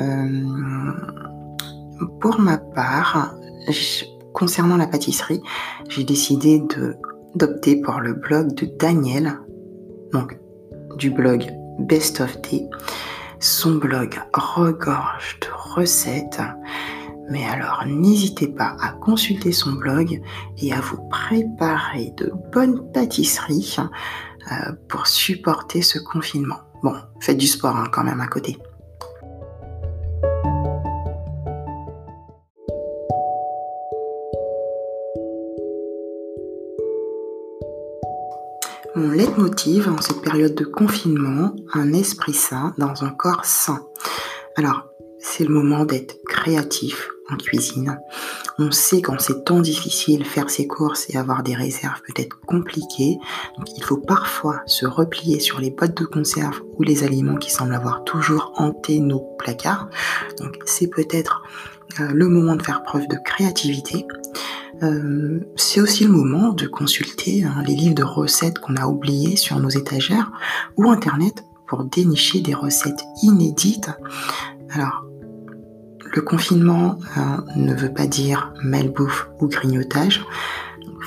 Euh, 0.00 0.92
pour 2.20 2.40
ma 2.40 2.58
part, 2.58 3.34
concernant 4.32 4.76
la 4.76 4.86
pâtisserie, 4.86 5.42
j'ai 5.88 6.04
décidé 6.04 6.62
d'opter 7.34 7.80
pour 7.80 8.00
le 8.00 8.14
blog 8.14 8.54
de 8.54 8.66
Daniel. 8.78 9.40
Donc 10.12 10.38
du 10.96 11.10
blog 11.10 11.50
Best 11.78 12.20
of 12.20 12.40
Day. 12.42 12.68
Son 13.44 13.74
blog 13.74 14.18
regorge 14.32 15.38
de 15.40 15.48
recettes. 15.52 16.40
Mais 17.28 17.44
alors 17.44 17.84
n'hésitez 17.86 18.48
pas 18.48 18.74
à 18.80 18.92
consulter 18.92 19.52
son 19.52 19.72
blog 19.72 20.22
et 20.56 20.72
à 20.72 20.80
vous 20.80 20.96
préparer 21.10 22.14
de 22.16 22.32
bonnes 22.54 22.90
pâtisseries 22.92 23.76
euh, 24.50 24.72
pour 24.88 25.06
supporter 25.06 25.82
ce 25.82 25.98
confinement. 25.98 26.60
Bon, 26.82 26.94
faites 27.20 27.36
du 27.36 27.46
sport 27.46 27.76
hein, 27.76 27.88
quand 27.92 28.04
même 28.04 28.22
à 28.22 28.28
côté. 28.28 28.56
Mon 38.96 39.10
leitmotiv 39.10 39.88
en 39.88 40.00
cette 40.00 40.22
période 40.22 40.54
de 40.54 40.64
confinement, 40.64 41.56
un 41.72 41.92
esprit 41.92 42.32
sain 42.32 42.74
dans 42.78 43.02
un 43.02 43.10
corps 43.10 43.44
sain. 43.44 43.80
Alors, 44.54 44.84
c'est 45.18 45.42
le 45.42 45.52
moment 45.52 45.84
d'être 45.84 46.22
créatif 46.28 47.08
en 47.28 47.36
cuisine. 47.36 47.98
On 48.58 48.70
sait 48.70 49.02
qu'en 49.02 49.18
ces 49.18 49.42
temps 49.42 49.58
difficiles, 49.58 50.24
faire 50.24 50.48
ses 50.48 50.68
courses 50.68 51.10
et 51.10 51.16
avoir 51.16 51.42
des 51.42 51.56
réserves 51.56 52.00
peut 52.06 52.22
être 52.22 52.38
compliqué. 52.46 53.18
Donc, 53.58 53.66
il 53.76 53.82
faut 53.82 53.96
parfois 53.96 54.62
se 54.66 54.86
replier 54.86 55.40
sur 55.40 55.58
les 55.58 55.70
boîtes 55.70 55.96
de 55.96 56.04
conserve 56.04 56.60
ou 56.78 56.84
les 56.84 57.02
aliments 57.02 57.38
qui 57.38 57.50
semblent 57.50 57.74
avoir 57.74 58.04
toujours 58.04 58.52
hanté 58.58 59.00
nos 59.00 59.26
placards. 59.40 59.88
Donc, 60.38 60.56
c'est 60.66 60.86
peut-être 60.86 61.42
euh, 61.98 62.12
le 62.12 62.28
moment 62.28 62.54
de 62.54 62.62
faire 62.62 62.84
preuve 62.84 63.08
de 63.08 63.16
créativité 63.24 64.06
euh, 64.84 65.40
c'est 65.56 65.80
aussi 65.80 66.04
le 66.04 66.10
moment 66.10 66.52
de 66.52 66.66
consulter 66.66 67.44
hein, 67.44 67.62
les 67.66 67.74
livres 67.74 67.94
de 67.94 68.02
recettes 68.02 68.58
qu'on 68.58 68.76
a 68.76 68.86
oubliés 68.86 69.36
sur 69.36 69.58
nos 69.58 69.68
étagères 69.68 70.30
ou 70.76 70.90
Internet 70.90 71.44
pour 71.66 71.84
dénicher 71.84 72.40
des 72.40 72.54
recettes 72.54 73.02
inédites. 73.22 73.90
Alors, 74.70 75.04
le 76.14 76.22
confinement 76.22 76.98
euh, 77.16 77.20
ne 77.56 77.74
veut 77.74 77.92
pas 77.92 78.06
dire 78.06 78.52
malbouffe 78.62 79.28
ou 79.40 79.48
grignotage. 79.48 80.24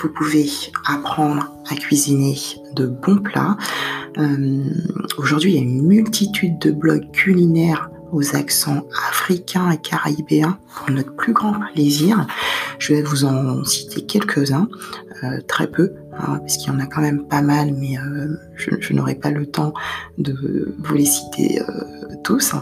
Vous 0.02 0.10
pouvez 0.10 0.50
apprendre 0.86 1.52
à 1.70 1.76
cuisiner 1.76 2.36
de 2.76 2.88
bons 2.88 3.18
plats. 3.18 3.58
Euh, 4.18 4.64
aujourd'hui, 5.18 5.52
il 5.52 5.56
y 5.56 5.60
a 5.60 5.62
une 5.62 5.86
multitude 5.86 6.60
de 6.60 6.72
blogs 6.72 7.10
culinaires 7.12 7.90
aux 8.12 8.36
accents 8.36 8.88
africains 9.10 9.72
et 9.72 9.78
caribéens 9.78 10.58
pour 10.76 10.92
notre 10.92 11.16
plus 11.16 11.34
grand 11.34 11.54
plaisir. 11.74 12.26
Je 12.80 12.94
vais 12.94 13.02
vous 13.02 13.26
en 13.26 13.64
citer 13.64 14.06
quelques-uns, 14.06 14.68
euh, 15.24 15.42
très 15.48 15.68
peu, 15.68 15.94
hein, 16.14 16.38
parce 16.40 16.58
qu'il 16.58 16.72
y 16.72 16.76
en 16.76 16.80
a 16.80 16.86
quand 16.86 17.02
même 17.02 17.28
pas 17.28 17.42
mal, 17.42 17.74
mais 17.74 17.98
euh, 17.98 18.38
je, 18.56 18.94
n'aurai 18.94 19.16
pas 19.16 19.32
le 19.32 19.46
temps 19.46 19.74
de 20.18 20.76
vous 20.78 20.94
les 20.94 21.06
citer 21.06 21.62
euh, 21.62 21.66
tous. 22.24 22.54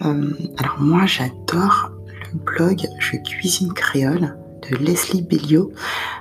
alors 0.00 0.76
moi, 0.78 1.06
j'adore 1.06 1.90
le 2.32 2.38
blog 2.38 2.86
Je 2.98 3.16
cuisine 3.16 3.72
créole 3.72 4.36
de 4.70 4.76
Leslie 4.76 5.22
Belliot, 5.22 5.72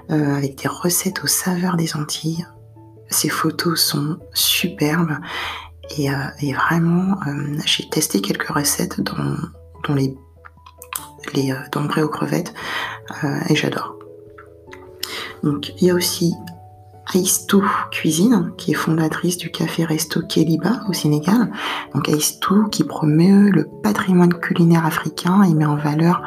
avec 0.10 0.62
des 0.62 0.68
recettes 0.68 1.24
aux 1.24 1.28
saveurs 1.28 1.76
des 1.76 1.96
Antilles. 1.96 2.46
Ces 3.10 3.30
photos 3.30 3.80
sont 3.80 4.18
superbes 4.34 5.18
et, 5.98 6.54
vraiment, 6.54 7.18
j'ai 7.66 7.90
testé 7.90 8.22
quelques 8.22 8.50
recettes 8.50 9.02
dont, 9.02 9.96
les, 9.96 10.16
les 11.34 11.52
euh, 11.52 12.04
aux 12.04 12.10
crevettes 12.10 12.54
euh, 13.24 13.40
et 13.50 13.56
j'adore. 13.56 13.96
Donc 15.44 15.72
il 15.80 15.88
y 15.88 15.92
a 15.92 15.94
aussi 15.94 16.34
Aïstou 17.14 17.64
Cuisine, 17.92 18.52
qui 18.58 18.72
est 18.72 18.76
fondatrice 18.76 19.38
du 19.38 19.50
café 19.50 19.86
resto 19.86 20.22
Kéliba 20.22 20.82
au 20.90 20.94
Sénégal. 20.94 21.52
Donc 21.94 22.10
Aïstou 22.10 22.66
qui 22.66 22.84
promeut 22.84 23.50
le 23.50 23.66
patrimoine 23.82 24.34
culinaire 24.34 24.86
africain 24.86 25.44
et 25.44 25.54
met 25.54 25.66
en 25.66 25.78
valeur 25.78 26.22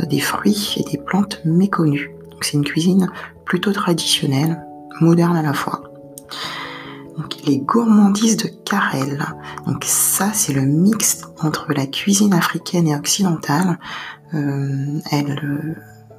euh, 0.00 0.06
des 0.06 0.20
fruits 0.20 0.74
et 0.76 0.82
des 0.90 0.98
plantes 0.98 1.40
méconnues. 1.44 2.10
Donc 2.30 2.44
c'est 2.44 2.54
une 2.54 2.64
cuisine 2.64 3.10
plutôt 3.44 3.72
traditionnelle, 3.72 4.64
moderne 5.00 5.36
à 5.36 5.42
la 5.42 5.52
fois. 5.52 5.82
Donc 7.16 7.36
les 7.44 7.58
gourmandises 7.58 8.36
de 8.36 8.48
Carrel. 8.64 9.24
Donc 9.66 9.84
ça 9.84 10.32
c'est 10.32 10.52
le 10.52 10.62
mix 10.62 11.22
entre 11.40 11.72
la 11.72 11.86
cuisine 11.86 12.34
africaine 12.34 12.88
et 12.88 12.96
occidentale. 12.96 13.78
Euh, 14.34 14.98
elle 15.10 15.76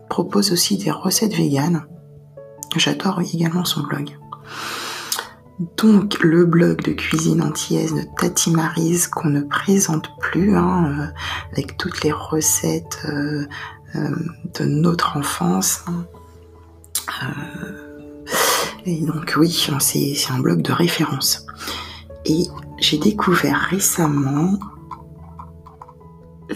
propose 0.09 0.51
aussi 0.51 0.77
des 0.77 0.91
recettes 0.91 1.35
véganes. 1.35 1.85
J'adore 2.75 3.21
également 3.21 3.65
son 3.65 3.81
blog. 3.83 4.15
Donc 5.77 6.19
le 6.21 6.45
blog 6.45 6.81
de 6.83 6.91
cuisine 6.91 7.41
antillaise 7.41 7.93
de 7.93 8.01
Tati 8.19 8.51
Marise 8.51 9.07
qu'on 9.07 9.29
ne 9.29 9.41
présente 9.41 10.09
plus, 10.19 10.55
hein, 10.57 10.85
euh, 10.85 11.05
avec 11.53 11.77
toutes 11.77 12.03
les 12.03 12.11
recettes 12.11 12.99
euh, 13.05 13.45
euh, 13.95 14.09
de 14.59 14.65
notre 14.65 15.15
enfance. 15.15 15.85
Hein. 15.87 16.05
Donc 18.85 19.33
oui, 19.37 19.67
c'est 19.79 20.31
un 20.31 20.39
blog 20.39 20.61
de 20.61 20.71
référence. 20.71 21.45
Et 22.25 22.43
j'ai 22.79 22.97
découvert 22.97 23.57
récemment 23.69 24.59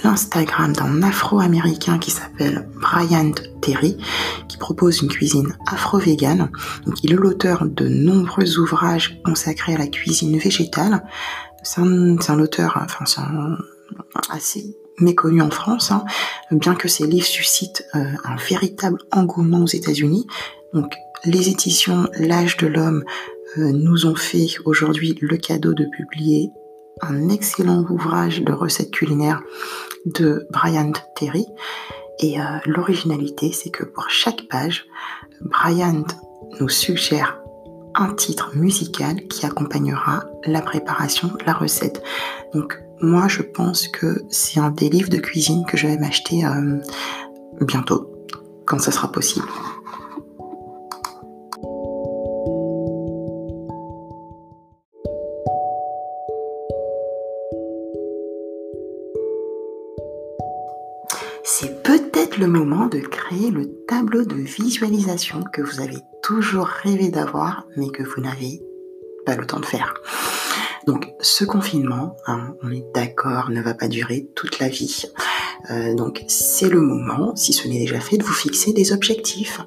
l'Instagram 0.04 0.74
d'un 0.74 1.02
afro-américain 1.02 1.98
qui 1.98 2.12
s'appelle 2.12 2.70
Brian 2.76 3.32
Terry, 3.62 3.98
qui 4.48 4.58
propose 4.58 5.02
une 5.02 5.10
cuisine 5.10 5.58
afro-végane. 5.66 6.52
il 7.04 7.14
est 7.14 7.16
l'auteur 7.16 7.66
de 7.66 7.88
nombreux 7.88 8.60
ouvrages 8.60 9.20
consacrés 9.26 9.76
à 9.76 9.80
la 9.80 9.88
cuisine 9.88 10.38
végétale. 10.38 11.04
C'est 11.64 11.82
un, 11.82 12.40
auteur, 12.40 12.86
assez 14.30 14.78
méconnu 15.00 15.42
en 15.42 15.50
France, 15.50 15.92
hein, 15.92 16.04
bien 16.52 16.76
que 16.76 16.88
ses 16.88 17.08
livres 17.08 17.26
suscitent 17.26 17.86
euh, 17.96 18.06
un 18.24 18.36
véritable 18.36 19.00
engouement 19.12 19.64
aux 19.64 19.68
États-Unis. 19.68 20.28
Les 21.26 21.50
éditions 21.50 22.08
L'âge 22.18 22.58
de 22.58 22.68
l'homme 22.68 23.04
euh, 23.58 23.72
nous 23.72 24.06
ont 24.06 24.16
fait 24.16 24.48
aujourd'hui 24.66 25.18
le 25.22 25.38
cadeau 25.38 25.74
de 25.74 25.86
publier 25.86 26.52
un 27.02 27.30
excellent 27.30 27.86
ouvrage 27.90 28.42
de 28.42 28.52
recettes 28.52 28.92
culinaires 28.92 29.42
de 30.06 30.48
Brian 30.52 30.92
Terry. 31.16 31.46
Et 32.20 32.40
euh, 32.40 32.44
l'originalité, 32.66 33.52
c'est 33.52 33.70
que 33.70 33.86
pour 33.86 34.10
chaque 34.10 34.48
page, 34.50 34.86
Brian 35.42 36.04
nous 36.60 36.70
suggère 36.70 37.40
un 37.96 38.14
titre 38.14 38.56
musical 38.56 39.28
qui 39.28 39.46
accompagnera 39.46 40.26
la 40.46 40.62
préparation 40.62 41.30
de 41.30 41.46
la 41.46 41.54
recette. 41.54 42.04
Donc 42.54 42.80
moi 43.02 43.28
je 43.28 43.42
pense 43.42 43.88
que 43.88 44.24
c'est 44.30 44.60
un 44.60 44.72
des 44.72 44.90
livres 44.90 45.10
de 45.10 45.18
cuisine 45.18 45.66
que 45.66 45.78
je 45.78 45.88
vais 45.88 45.98
m'acheter 45.98 46.46
euh, 46.46 46.78
bientôt, 47.62 48.12
quand 48.66 48.80
ça 48.80 48.92
sera 48.92 49.12
possible. 49.12 49.48
Le 62.40 62.48
moment 62.48 62.88
de 62.88 63.00
créer 63.00 63.52
le 63.52 63.70
tableau 63.86 64.24
de 64.24 64.36
visualisation 64.36 65.44
que 65.52 65.62
vous 65.62 65.82
avez 65.82 65.98
toujours 66.24 66.68
rêvé 66.68 67.10
d'avoir 67.10 67.66
mais 67.76 67.90
que 67.90 68.02
vous 68.02 68.22
n'avez 68.22 68.62
pas 69.26 69.36
le 69.36 69.46
temps 69.46 69.60
de 69.60 69.66
faire. 69.66 69.94
Donc 70.88 71.10
ce 71.20 71.44
confinement, 71.44 72.16
hein, 72.28 72.54
on 72.64 72.72
est 72.72 72.86
d'accord, 72.96 73.50
ne 73.50 73.62
va 73.62 73.74
pas 73.74 73.90
durer 73.90 74.30
toute 74.36 74.60
la 74.60 74.70
vie. 74.70 75.04
Euh, 75.70 75.94
donc 75.96 76.24
c'est 76.28 76.70
le 76.70 76.80
moment, 76.80 77.36
si 77.36 77.52
ce 77.52 77.68
n'est 77.68 77.80
déjà 77.80 78.00
fait, 78.00 78.18
de 78.18 78.24
vous 78.24 78.34
fixer 78.34 78.72
des 78.72 78.94
objectifs 78.94 79.60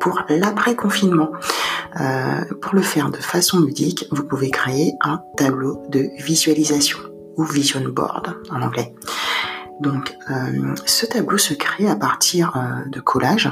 pour 0.00 0.20
l'après-confinement. 0.28 1.30
Euh, 2.00 2.44
pour 2.60 2.74
le 2.74 2.82
faire 2.82 3.10
de 3.10 3.18
façon 3.18 3.60
ludique, 3.60 4.06
vous 4.10 4.24
pouvez 4.24 4.50
créer 4.50 4.94
un 5.02 5.20
tableau 5.36 5.80
de 5.88 6.10
visualisation 6.18 6.98
ou 7.36 7.44
vision 7.44 7.80
board 7.88 8.36
en 8.50 8.60
anglais. 8.62 8.92
Donc 9.80 10.16
euh, 10.30 10.74
ce 10.86 11.06
tableau 11.06 11.38
se 11.38 11.54
crée 11.54 11.88
à 11.88 11.96
partir 11.96 12.52
de 12.86 13.00
collages. 13.00 13.50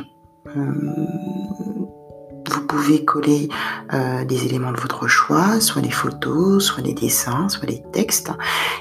Vous 2.51 2.67
pouvez 2.67 3.05
coller 3.05 3.49
euh, 3.93 4.25
des 4.25 4.45
éléments 4.45 4.73
de 4.73 4.81
votre 4.81 5.09
choix, 5.09 5.61
soit 5.61 5.83
des 5.83 5.91
photos, 5.91 6.65
soit 6.65 6.83
des 6.83 6.93
dessins, 6.93 7.49
soit 7.49 7.67
des 7.67 7.83
textes, 7.93 8.31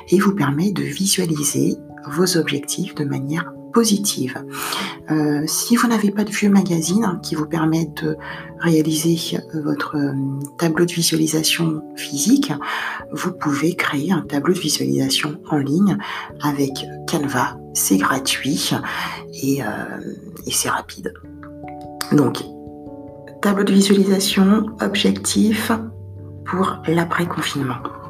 et 0.10 0.20
vous 0.20 0.36
permet 0.36 0.72
de 0.72 0.84
visualiser 0.84 1.78
vos 2.08 2.38
objectifs 2.38 2.96
de 2.96 3.06
manière 3.06 3.52
Euh, 5.12 5.44
si 5.48 5.76
vous 5.76 5.88
n'avez 5.88 6.12
pas 6.12 6.24
de 6.24 6.32
vieux 6.32 6.50
magazine 6.50 7.20
qui 7.24 7.36
vous 7.36 7.46
permettent 7.46 8.04
de 8.04 8.18
réaliser 8.60 9.18
votre 9.54 9.98
euh, 9.98 10.14
tableau 10.58 10.86
de 10.86 10.92
visualisation 10.94 11.82
physique, 11.96 12.52
vous 13.12 13.32
pouvez 13.32 13.76
créer 13.76 14.12
un 14.12 14.22
tableau 14.22 14.54
de 14.54 14.60
visualisation 14.60 15.40
en 15.50 15.58
ligne 15.58 15.98
avec 16.42 16.86
Canva. 17.10 17.58
C'est 17.74 17.98
gratuit 17.98 18.72
et 19.42 19.62
c'est 20.52 20.70
rapide. 20.70 21.12
Donc, 22.12 22.44
Tableau 23.44 23.66
de 23.66 23.74
visualisation, 23.74 24.68
objectif 24.80 25.70
pour 26.46 26.78
l'après-confinement. 26.88 28.03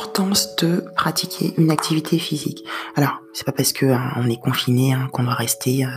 L'importance 0.00 0.56
de 0.56 0.84
pratiquer 0.96 1.52
une 1.58 1.70
activité 1.70 2.18
physique. 2.18 2.64
Alors, 2.96 3.20
c'est 3.34 3.44
pas 3.44 3.52
parce 3.52 3.72
que 3.72 3.84
hein, 3.84 4.12
on 4.16 4.30
est 4.30 4.40
confiné 4.40 4.94
hein, 4.94 5.08
qu'on 5.12 5.24
doit 5.24 5.34
rester 5.34 5.84
euh, 5.84 5.88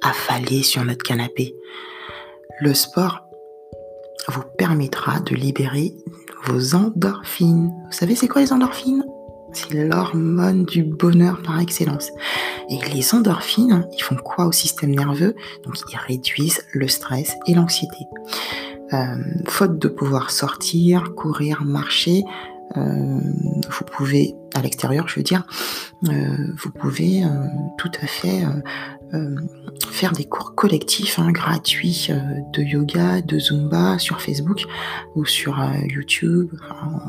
affalé 0.00 0.62
sur 0.62 0.82
notre 0.84 1.02
canapé. 1.02 1.54
Le 2.60 2.72
sport 2.72 3.20
vous 4.28 4.42
permettra 4.56 5.20
de 5.20 5.34
libérer 5.34 5.92
vos 6.46 6.74
endorphines. 6.74 7.70
Vous 7.86 7.92
savez 7.92 8.14
c'est 8.14 8.28
quoi 8.28 8.40
les 8.40 8.54
endorphines? 8.54 9.04
C'est 9.52 9.74
l'hormone 9.74 10.64
du 10.64 10.82
bonheur 10.82 11.42
par 11.42 11.60
excellence. 11.60 12.10
Et 12.70 12.78
les 12.94 13.14
endorphines, 13.14 13.86
ils 13.92 14.02
font 14.02 14.16
quoi 14.16 14.46
au 14.46 14.52
système 14.52 14.94
nerveux? 14.94 15.34
Donc 15.64 15.74
ils 15.92 15.98
réduisent 16.08 16.64
le 16.72 16.88
stress 16.88 17.36
et 17.46 17.54
l'anxiété. 17.54 18.06
Euh, 18.94 19.16
faute 19.48 19.78
de 19.78 19.88
pouvoir 19.88 20.30
sortir, 20.30 21.14
courir, 21.14 21.62
marcher, 21.64 22.24
vous 22.74 23.84
pouvez, 23.84 24.34
à 24.54 24.62
l'extérieur 24.62 25.08
je 25.08 25.16
veux 25.16 25.22
dire, 25.22 25.44
euh, 26.08 26.52
vous 26.62 26.70
pouvez 26.70 27.22
tout 27.78 27.90
à 28.02 28.06
fait 28.06 28.42
faire 29.90 30.12
des 30.12 30.24
cours 30.24 30.54
collectifs 30.54 31.18
hein, 31.18 31.30
gratuits 31.32 32.08
de 32.52 32.62
yoga, 32.62 33.20
de 33.20 33.38
zumba 33.38 33.98
sur 33.98 34.20
Facebook 34.20 34.64
ou 35.14 35.26
sur 35.26 35.62
YouTube. 35.86 36.50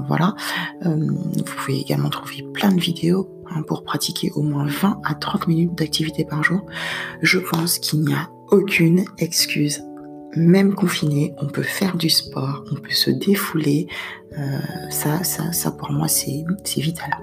voilà. 0.07 0.35
vous 0.83 1.43
pouvez 1.43 1.79
également 1.79 2.09
trouver 2.09 2.43
plein 2.53 2.71
de 2.73 2.79
vidéos 2.81 3.29
hein, 3.49 3.61
pour 3.67 3.83
pratiquer 3.83 4.31
au 4.35 4.41
moins 4.41 4.65
20 4.67 5.01
à 5.05 5.13
30 5.13 5.47
minutes 5.47 5.75
d'activité 5.75 6.25
par 6.25 6.43
jour. 6.43 6.65
Je 7.21 7.39
pense 7.39 7.79
qu'il 7.79 8.01
n'y 8.01 8.13
a 8.13 8.29
aucune 8.51 9.05
excuse 9.17 9.81
même 10.35 10.73
confiné, 10.75 11.33
on 11.37 11.47
peut 11.47 11.63
faire 11.63 11.95
du 11.97 12.09
sport, 12.09 12.63
on 12.71 12.75
peut 12.75 12.91
se 12.91 13.11
défouler. 13.11 13.87
Euh, 14.37 14.59
ça, 14.89 15.23
ça, 15.23 15.51
ça 15.51 15.71
pour 15.71 15.91
moi, 15.91 16.07
c'est 16.07 16.43
vital. 16.77 17.17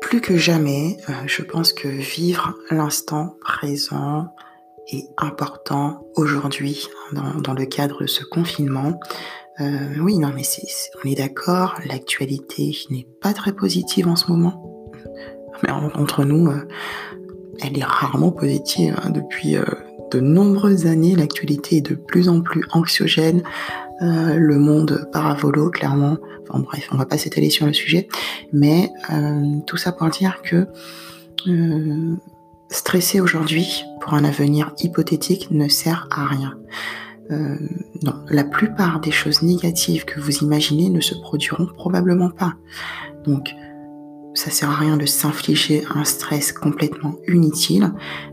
Plus 0.00 0.20
que 0.20 0.36
jamais, 0.36 0.96
euh, 1.08 1.12
je 1.26 1.42
pense 1.42 1.72
que 1.72 1.88
vivre 1.88 2.54
l'instant 2.70 3.36
présent 3.40 4.28
est 4.92 5.08
important 5.18 6.06
aujourd'hui 6.14 6.88
dans, 7.12 7.54
le 7.54 7.66
cadre 7.66 8.02
de 8.02 8.06
ce 8.06 8.24
confinement. 8.24 9.00
Euh, 9.60 9.94
oui, 10.00 10.18
non, 10.18 10.30
mais 10.34 10.42
on 11.02 11.08
est 11.08 11.14
d'accord, 11.14 11.76
l'actualité 11.86 12.76
n'est 12.90 13.06
pas 13.20 13.32
très 13.32 13.52
positive 13.52 14.06
en 14.08 14.16
ce 14.16 14.30
moment. 14.30 14.92
Mais 15.62 15.70
entre 15.70 16.24
nous, 16.24 16.48
euh, 16.48 16.68
elle 17.62 17.78
est 17.78 17.84
rarement 17.84 18.30
positive. 18.30 18.94
Hein. 19.02 19.10
Depuis 19.10 19.56
euh, 19.56 19.64
de 20.10 20.20
nombreuses 20.20 20.86
années, 20.86 21.16
l'actualité 21.16 21.76
est 21.76 21.88
de 21.88 21.94
plus 21.94 22.28
en 22.28 22.42
plus 22.42 22.62
anxiogène. 22.72 23.42
le 24.00 24.58
monde 24.58 25.08
paravolo, 25.10 25.70
clairement. 25.70 26.18
Enfin 26.42 26.60
bref, 26.60 26.88
on 26.92 26.96
va 26.96 27.06
pas 27.06 27.16
s'étaler 27.16 27.48
sur 27.48 27.64
le 27.66 27.72
sujet. 27.72 28.08
Mais 28.52 28.92
tout 29.66 29.78
ça 29.78 29.90
pour 29.90 30.10
dire 30.10 30.42
que 30.42 30.68
stresser 32.68 33.20
aujourd'hui 33.20 33.84
pour 34.00 34.12
un 34.14 34.24
avenir 34.24 34.74
hypothétique 34.78 35.50
ne 35.50 35.66
sert 35.68 36.08
à 36.10 36.26
rien. 36.26 36.58
Euh, 37.30 37.56
non, 38.02 38.14
la 38.28 38.44
plupart 38.44 39.00
des 39.00 39.10
choses 39.10 39.42
négatives 39.42 40.04
que 40.04 40.20
vous 40.20 40.38
imaginez 40.38 40.90
ne 40.90 41.00
se 41.00 41.14
produiront 41.14 41.66
probablement 41.66 42.30
pas. 42.30 42.54
Donc, 43.24 43.54
ça 44.34 44.50
sert 44.50 44.70
à 44.70 44.76
rien 44.76 44.96
de 44.96 45.06
s'infliger 45.06 45.84
un 45.94 46.04
stress 46.04 46.52
complètement 46.52 47.16
inutile. 47.26 47.92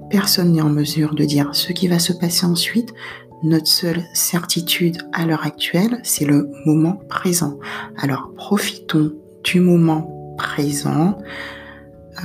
Personne 0.10 0.51
n'est 0.51 0.62
en 0.62 0.69
mesure 0.69 1.15
de 1.15 1.23
dire 1.23 1.49
ce 1.53 1.71
qui 1.71 1.88
va 1.88 1.97
se 1.97 2.13
passer 2.13 2.45
ensuite. 2.45 2.93
Notre 3.41 3.67
seule 3.67 4.03
certitude 4.13 4.97
à 5.12 5.25
l'heure 5.25 5.45
actuelle, 5.45 5.99
c'est 6.03 6.25
le 6.25 6.49
moment 6.65 7.01
présent. 7.10 7.58
Alors, 7.97 8.34
profitons 8.36 9.13
du 9.43 9.60
moment 9.60 10.36
présent. 10.38 11.17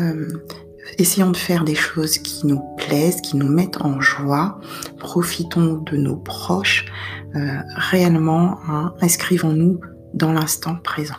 Euh, 0.00 0.28
Essayons 0.96 1.30
de 1.30 1.36
faire 1.36 1.64
des 1.64 1.74
choses 1.74 2.18
qui 2.18 2.46
nous 2.46 2.60
plaisent, 2.76 3.20
qui 3.20 3.36
nous 3.36 3.48
mettent 3.48 3.82
en 3.82 4.00
joie. 4.00 4.60
Profitons 4.98 5.82
de 5.82 5.96
nos 5.96 6.16
proches. 6.16 6.86
Euh, 7.34 7.58
réellement, 7.76 8.58
hein, 8.68 8.94
inscrivons-nous 9.00 9.80
dans 10.14 10.32
l'instant 10.32 10.76
présent. 10.76 11.14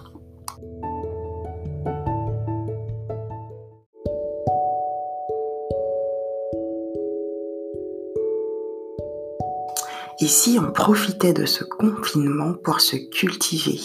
Et 10.21 10.27
si 10.27 10.59
on 10.59 10.71
profitait 10.71 11.33
de 11.33 11.45
ce 11.45 11.63
confinement 11.63 12.53
pour 12.53 12.81
se 12.81 12.97
cultiver? 12.97 13.79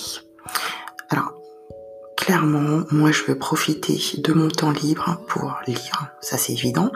Clairement, 2.17 2.85
moi, 2.91 3.11
je 3.13 3.23
veux 3.25 3.39
profiter 3.39 3.99
de 4.19 4.33
mon 4.33 4.49
temps 4.49 4.71
libre 4.71 5.21
pour 5.29 5.57
lire, 5.67 6.13
ça 6.21 6.39
c'est 6.39 6.53
évident, 6.53 6.91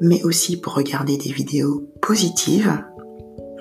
mais 0.00 0.22
aussi 0.22 0.60
pour 0.60 0.74
regarder 0.74 1.16
des 1.16 1.32
vidéos 1.32 1.88
positives. 2.00 2.82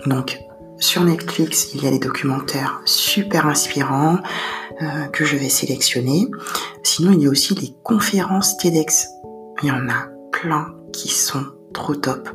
Donc, 0.06 0.40
sur 0.78 1.04
Netflix, 1.04 1.74
il 1.74 1.84
y 1.84 1.88
a 1.88 1.92
des 1.92 2.00
documentaires 2.00 2.82
super 2.86 3.48
inspirants 3.48 4.18
euh, 4.82 5.06
que 5.08 5.24
je 5.24 5.38
vais 5.38 5.50
sélectionner. 5.50 6.28
Sinon, 6.84 7.14
il 7.14 7.22
y 7.22 7.28
a 7.28 7.30
aussi 7.30 7.56
les 7.56 7.74
conférences 7.84 8.58
TEDx. 8.58 9.08
Il 9.64 9.70
y 9.70 9.72
en 9.72 9.88
a 9.88 10.10
plein 10.32 10.76
qui 10.92 11.08
sont 11.08 11.46
trop 11.74 11.96
top. 11.96 12.30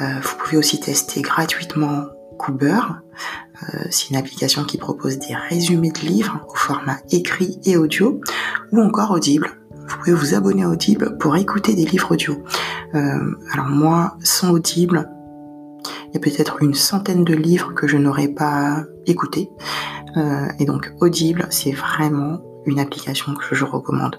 Euh, 0.00 0.04
vous 0.22 0.36
pouvez 0.38 0.56
aussi 0.56 0.78
tester 0.78 1.22
gratuitement 1.22 2.06
Cooper. 2.38 2.80
Euh, 3.62 3.84
c'est 3.90 4.10
une 4.10 4.16
application 4.16 4.64
qui 4.64 4.78
propose 4.78 5.18
des 5.18 5.34
résumés 5.34 5.90
de 5.90 6.00
livres 6.00 6.40
au 6.48 6.54
format 6.54 6.98
écrit 7.10 7.58
et 7.64 7.76
audio, 7.76 8.20
ou 8.72 8.80
encore 8.80 9.10
Audible. 9.10 9.50
Vous 9.72 9.96
pouvez 9.98 10.12
vous 10.12 10.34
abonner 10.34 10.64
à 10.64 10.68
Audible 10.68 11.16
pour 11.18 11.36
écouter 11.36 11.74
des 11.74 11.84
livres 11.84 12.12
audio. 12.12 12.42
Euh, 12.94 13.34
alors 13.52 13.66
moi, 13.66 14.16
sans 14.22 14.50
Audible, 14.50 15.10
il 16.08 16.14
y 16.14 16.16
a 16.16 16.20
peut-être 16.20 16.62
une 16.62 16.74
centaine 16.74 17.24
de 17.24 17.34
livres 17.34 17.72
que 17.74 17.86
je 17.86 17.96
n'aurais 17.96 18.28
pas 18.28 18.84
écouter. 19.06 19.50
et 20.58 20.64
donc 20.64 20.92
Audible, 21.00 21.46
c'est 21.50 21.72
vraiment 21.72 22.40
une 22.64 22.78
application 22.78 23.34
que 23.34 23.54
je 23.54 23.64
recommande. 23.64 24.16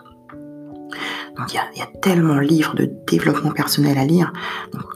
Donc 1.38 1.54
il 1.54 1.80
y, 1.80 1.82
a 1.82 1.88
tellement 2.02 2.36
de 2.36 2.42
livres 2.42 2.76
de 2.76 2.92
développement 3.08 3.52
personnel 3.52 3.98
à 3.98 4.06
lire. 4.06 4.34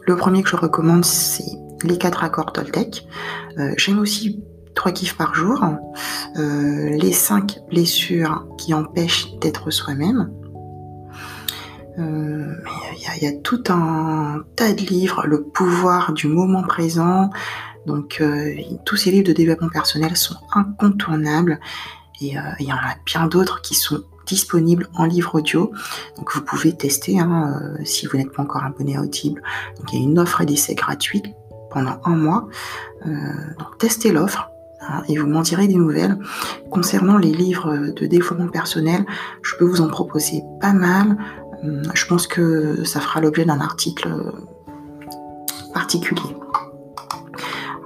le 0.08 0.16
premier 0.16 0.42
que 0.42 0.50
je 0.50 0.56
recommande, 0.56 1.06
c'est 1.06 1.58
Les 1.84 1.98
quatre 1.98 2.24
accords 2.24 2.54
Toltec. 2.54 3.08
J'aime 3.78 4.00
aussi 4.00 4.44
trois 4.76 4.92
kiffs 4.92 5.18
par 5.18 5.34
jour, 5.34 5.64
les 6.36 7.12
cinq 7.12 7.60
blessures 7.70 8.48
qui 8.58 8.74
empêchent 8.74 9.28
d'être 9.40 9.72
soi-même, 9.72 10.32
euh, 12.00 12.56
il 13.18 13.24
y, 13.24 13.28
a 13.28 13.34
tout 13.34 13.64
un 13.70 14.44
tas 14.56 14.74
de 14.74 14.82
livres, 14.82 15.26
le 15.28 15.44
pouvoir 15.44 16.14
du 16.14 16.28
moment 16.28 16.64
présent. 16.64 17.30
Donc 17.86 18.20
euh, 18.22 18.56
tous 18.86 18.96
ces 18.96 19.12
livres 19.12 19.28
de 19.28 19.34
développement 19.34 19.70
personnel 19.70 20.16
sont 20.16 20.36
incontournables 20.54 21.60
et 22.22 22.38
euh, 22.38 22.42
il 22.60 22.68
y 22.68 22.74
en 22.74 22.78
a 22.78 22.96
bien 23.06 23.28
d'autres 23.28 23.62
qui 23.62 23.76
sont 23.76 24.04
disponibles 24.26 24.88
en 24.96 25.06
livre 25.06 25.36
audio. 25.36 25.72
Donc 26.18 26.34
vous 26.34 26.42
pouvez 26.42 26.76
tester 26.76 27.20
hein, 27.20 27.76
si 27.84 28.06
vous 28.06 28.18
n'êtes 28.18 28.32
pas 28.32 28.44
encore 28.44 28.64
abonné 28.64 28.96
à 28.96 29.02
Audible. 29.02 29.42
Il 29.92 30.00
y 30.00 30.02
a 30.02 30.04
une 30.04 30.20
offre 30.20 30.46
d'essai 30.46 30.76
gratuite 30.76 31.26
pendant 31.72 32.00
un 32.06 32.16
mois. 32.16 32.48
donc 33.06 33.78
testez 33.80 34.12
l'offre 34.12 34.52
hein, 34.82 35.04
et 35.08 35.18
vous 35.18 35.28
m'en 35.28 35.42
direz 35.42 35.68
des 35.68 35.76
nouvelles. 35.76 36.18
Concernant 36.70 37.18
les 37.18 37.32
livres 37.32 37.92
de 37.96 38.06
développement 38.06 38.48
personnel, 38.48 39.06
je 39.42 39.56
peux 39.56 39.66
vous 39.66 39.82
en 39.82 39.88
proposer 39.88 40.44
pas 40.60 40.74
mal. 40.74 41.18
Euh, 41.64 41.84
je 41.94 42.06
pense 42.06 42.28
que 42.28 42.84
ça 42.84 43.00
fera 43.00 43.22
l'objet 43.22 43.46
d'un 43.46 43.60
article 43.60 44.10
particulier. 45.74 46.36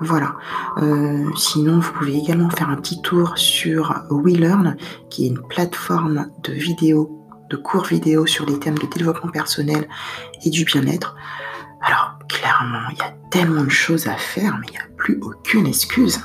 Voilà. 0.02 0.36
Euh, 0.78 1.30
sinon, 1.36 1.80
vous 1.80 1.92
pouvez 1.94 2.18
également 2.18 2.50
faire 2.50 2.70
un 2.70 2.76
petit 2.76 3.02
tour 3.02 3.38
sur 3.38 4.04
WeLearn, 4.10 4.76
qui 5.10 5.26
est 5.26 5.30
une 5.30 5.42
plateforme 5.42 6.30
de 6.44 6.52
vidéos, 6.52 7.26
de 7.50 7.56
cours 7.56 7.86
vidéo 7.86 8.26
sur 8.26 8.46
les 8.46 8.60
thèmes 8.60 8.78
de 8.78 8.88
développement 8.88 9.32
personnel 9.32 9.88
et 10.44 10.50
du 10.50 10.66
bien-être. 10.66 11.16
Alors, 11.82 12.15
clairement, 12.28 12.90
il 12.92 12.98
y 12.98 13.02
a 13.02 13.14
tellement 13.30 13.64
de 13.64 13.70
choses 13.70 14.08
à 14.08 14.16
faire, 14.16 14.58
mais 14.60 14.68
il 14.70 14.72
n'y 14.72 14.78
a 14.78 14.88
plus 14.98 15.20
aucune 15.22 15.68
excuse. 15.68 16.20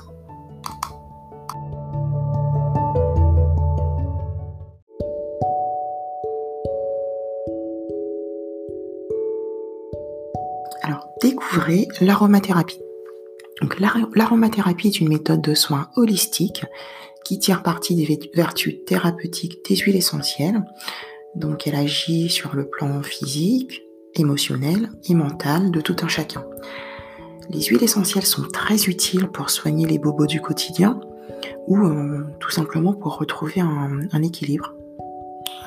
découvrez 11.20 11.88
l'aromathérapie. 12.00 12.80
L'aromathérapie 14.14 14.88
est 14.88 15.00
une 15.00 15.08
méthode 15.08 15.42
de 15.42 15.54
soins 15.54 15.90
holistique 15.96 16.64
qui 17.24 17.38
tire 17.38 17.62
parti 17.62 17.94
des 17.94 18.30
vertus 18.34 18.84
thérapeutiques 18.86 19.64
des 19.68 19.76
huiles 19.76 19.96
essentielles. 19.96 20.64
Donc 21.34 21.66
elle 21.66 21.74
agit 21.74 22.30
sur 22.30 22.56
le 22.56 22.68
plan 22.68 23.02
physique, 23.02 23.82
émotionnel 24.14 24.90
et 25.08 25.14
mental 25.14 25.70
de 25.70 25.80
tout 25.80 25.96
un 26.02 26.08
chacun. 26.08 26.44
Les 27.50 27.62
huiles 27.62 27.82
essentielles 27.82 28.26
sont 28.26 28.42
très 28.42 28.84
utiles 28.84 29.28
pour 29.28 29.50
soigner 29.50 29.86
les 29.86 29.98
bobos 29.98 30.26
du 30.26 30.40
quotidien 30.40 31.00
ou 31.66 31.76
euh, 31.78 32.24
tout 32.38 32.50
simplement 32.50 32.92
pour 32.92 33.18
retrouver 33.18 33.60
un 33.60 34.22
équilibre 34.22 34.74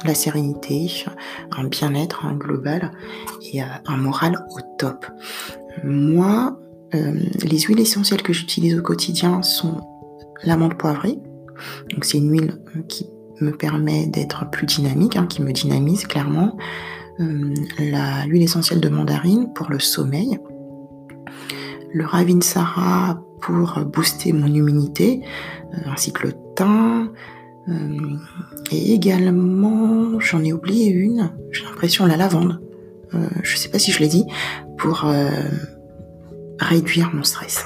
la 0.06 0.13
sérénité, 0.13 1.06
un 1.51 1.65
bien-être 1.65 2.25
global 2.38 2.91
et 3.53 3.62
euh, 3.62 3.65
un 3.86 3.97
moral 3.97 4.45
au 4.51 4.60
top. 4.77 5.06
Moi, 5.84 6.60
euh, 6.93 7.13
les 7.43 7.60
huiles 7.60 7.79
essentielles 7.79 8.21
que 8.21 8.34
j'utilise 8.34 8.77
au 8.77 8.82
quotidien 8.82 9.41
sont 9.41 9.82
l'amande 10.43 10.77
poivrée. 10.77 11.17
Donc 11.91 12.06
c'est 12.06 12.17
une 12.17 12.32
huile 12.32 12.60
qui 12.88 13.08
me 13.39 13.51
permet 13.51 14.08
d'être 14.08 14.49
plus 14.49 14.65
dynamique, 14.65 15.15
hein, 15.15 15.27
qui 15.27 15.41
me 15.41 15.51
dynamise 15.51 16.06
clairement. 16.06 16.58
L'huile 17.19 18.43
essentielle 18.43 18.82
de 18.82 18.89
mandarine 18.89 19.54
pour 19.54 19.69
le 19.69 19.80
sommeil. 19.80 20.39
Le 21.93 22.06
Ravinsara 22.06 23.21
pour 23.41 23.80
booster 23.86 24.34
mon 24.34 24.47
immunité, 24.47 25.21
ainsi 25.86 26.12
que 26.12 26.28
le 26.28 26.34
thym, 26.56 27.12
euh, 27.69 28.17
et 28.71 28.93
également, 28.93 30.19
j'en 30.19 30.43
ai 30.43 30.52
oublié 30.54 30.89
une, 30.89 31.32
j'ai 31.52 31.63
l'impression 31.63 32.06
la 32.06 32.17
lavande. 32.17 32.62
Euh, 33.13 33.28
je 33.41 33.58
sais 33.58 33.69
pas 33.69 33.80
si 33.80 33.91
je 33.91 33.99
l'ai 33.99 34.08
dit, 34.08 34.26
pour 34.78 35.06
euh, 35.06 35.30
réduire 36.60 37.13
mon 37.13 37.23
stress. 37.23 37.65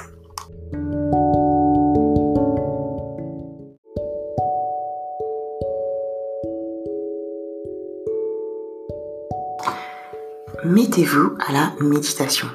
Mettez-vous 10.64 11.36
à 11.46 11.52
la 11.52 11.72
méditation. 11.80 12.48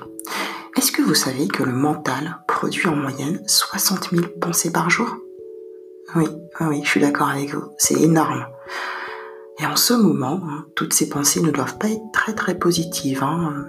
Est-ce 0.76 0.92
que 0.92 1.02
vous 1.02 1.14
savez 1.14 1.48
que 1.48 1.64
le 1.64 1.72
mental 1.72 2.44
produit 2.50 2.88
en 2.88 2.98
moyenne 2.98 3.42
60 3.48 4.10
000 4.12 4.26
pensées 4.42 4.74
par 4.74 4.90
jour? 4.90 5.08
Oui, 6.16 6.26
oui, 6.60 6.82
je 6.84 6.90
suis 6.90 7.00
d'accord 7.00 7.30
avec 7.30 7.54
vous. 7.54 7.64
C'est 7.78 8.02
énorme. 8.02 8.46
Et 9.58 9.66
en 9.66 9.78
ce 9.78 9.94
moment, 9.94 10.42
hein, 10.44 10.66
toutes 10.76 10.94
ces 10.94 11.08
pensées 11.08 11.42
ne 11.42 11.52
doivent 11.52 11.78
pas 11.78 11.88
être 11.88 12.12
très 12.12 12.34
très 12.34 12.56
positives. 12.56 13.24
Hein. 13.24 13.68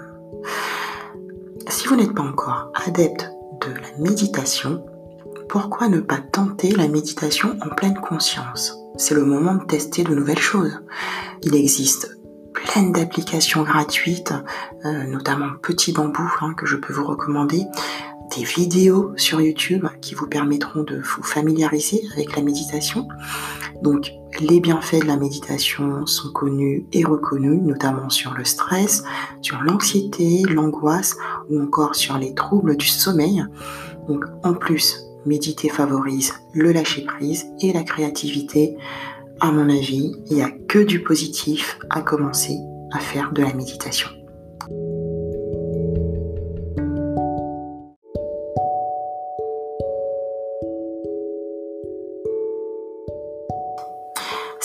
Si 1.68 1.86
vous 1.86 1.94
n'êtes 1.94 2.14
pas 2.14 2.22
encore 2.22 2.72
adepte 2.86 3.30
de 3.60 3.70
la 3.70 3.98
méditation, 4.00 4.84
pourquoi 5.48 5.88
ne 5.88 6.00
pas 6.00 6.18
tenter 6.18 6.70
la 6.70 6.88
méditation 6.88 7.56
en 7.64 7.68
pleine 7.68 8.00
conscience? 8.00 8.76
C'est 8.96 9.14
le 9.14 9.24
moment 9.24 9.54
de 9.54 9.64
tester 9.64 10.02
de 10.02 10.14
nouvelles 10.14 10.38
choses. 10.40 10.80
Il 11.42 11.54
existe 11.54 12.18
plein 12.54 12.84
d'applications 12.84 13.62
gratuites, 13.62 14.32
euh, 14.84 15.04
notamment 15.04 15.50
Petit 15.62 15.92
Bambou, 15.92 16.28
hein, 16.40 16.54
que 16.56 16.66
je 16.66 16.76
peux 16.76 16.92
vous 16.92 17.04
recommander, 17.04 17.66
des 18.36 18.44
vidéos 18.44 19.12
sur 19.16 19.40
YouTube 19.40 19.86
qui 20.00 20.14
vous 20.14 20.26
permettront 20.26 20.82
de 20.82 20.96
vous 20.96 21.22
familiariser 21.22 22.02
avec 22.14 22.34
la 22.36 22.42
méditation. 22.42 23.06
Donc 23.82 24.12
les 24.40 24.60
bienfaits 24.60 25.02
de 25.02 25.06
la 25.06 25.16
méditation 25.16 26.06
sont 26.06 26.32
connus 26.32 26.86
et 26.92 27.04
reconnus, 27.04 27.60
notamment 27.62 28.08
sur 28.08 28.34
le 28.34 28.44
stress, 28.44 29.04
sur 29.42 29.60
l'anxiété, 29.60 30.42
l'angoisse 30.48 31.16
ou 31.50 31.60
encore 31.60 31.94
sur 31.94 32.18
les 32.18 32.34
troubles 32.34 32.76
du 32.76 32.86
sommeil. 32.86 33.44
Donc 34.08 34.24
en 34.42 34.54
plus, 34.54 35.04
méditer 35.26 35.68
favorise 35.68 36.34
le 36.52 36.72
lâcher-prise 36.72 37.46
et 37.60 37.72
la 37.72 37.82
créativité. 37.82 38.76
À 39.40 39.50
mon 39.50 39.68
avis, 39.68 40.12
il 40.26 40.36
n'y 40.36 40.42
a 40.42 40.50
que 40.50 40.78
du 40.78 41.02
positif 41.02 41.78
à 41.90 42.02
commencer 42.02 42.56
à 42.92 43.00
faire 43.00 43.32
de 43.32 43.42
la 43.42 43.52
méditation. 43.52 44.08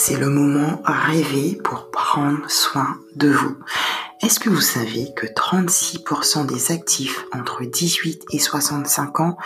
c'est 0.09 0.17
le 0.17 0.29
moment 0.29 0.81
rêvé 0.85 1.55
pour 1.63 1.91
prendre 1.91 2.49
soin 2.49 2.97
de 3.15 3.29
vous. 3.29 3.57
Est-ce 4.23 4.39
que 4.39 4.49
vous 4.49 4.59
savez 4.59 5.13
que 5.13 5.27
36% 5.27 6.47
des 6.47 6.71
actifs 6.71 7.25
entre 7.31 7.63
18 7.63 8.23
et 8.33 8.39
65 8.39 9.19
ans 9.19 9.37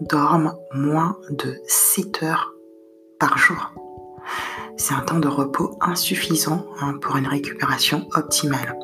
dorment 0.00 0.54
moins 0.74 1.18
de 1.30 1.56
7 1.66 2.22
heures 2.22 2.54
par 3.18 3.36
jour? 3.36 3.81
C'est 4.76 4.94
un 4.94 5.00
temps 5.00 5.18
de 5.18 5.28
repos 5.28 5.76
insuffisant 5.80 6.64
hein, 6.80 6.94
pour 7.00 7.16
une 7.16 7.26
récupération 7.26 8.08
optimale. 8.14 8.78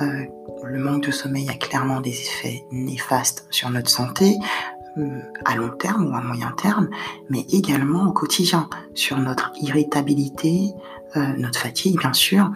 Euh, 0.00 0.24
le 0.64 0.78
manque 0.78 1.06
de 1.06 1.10
sommeil 1.10 1.48
a 1.48 1.54
clairement 1.54 2.00
des 2.00 2.10
effets 2.10 2.64
néfastes 2.70 3.46
sur 3.50 3.70
notre 3.70 3.90
santé, 3.90 4.36
euh, 4.96 5.20
à 5.44 5.56
long 5.56 5.70
terme 5.70 6.06
ou 6.06 6.16
à 6.16 6.20
moyen 6.20 6.52
terme, 6.52 6.88
mais 7.28 7.44
également 7.50 8.08
au 8.08 8.12
quotidien, 8.12 8.68
sur 8.94 9.18
notre 9.18 9.52
irritabilité, 9.60 10.72
euh, 11.16 11.26
notre 11.36 11.58
fatigue 11.58 11.98
bien 11.98 12.12
sûr. 12.12 12.50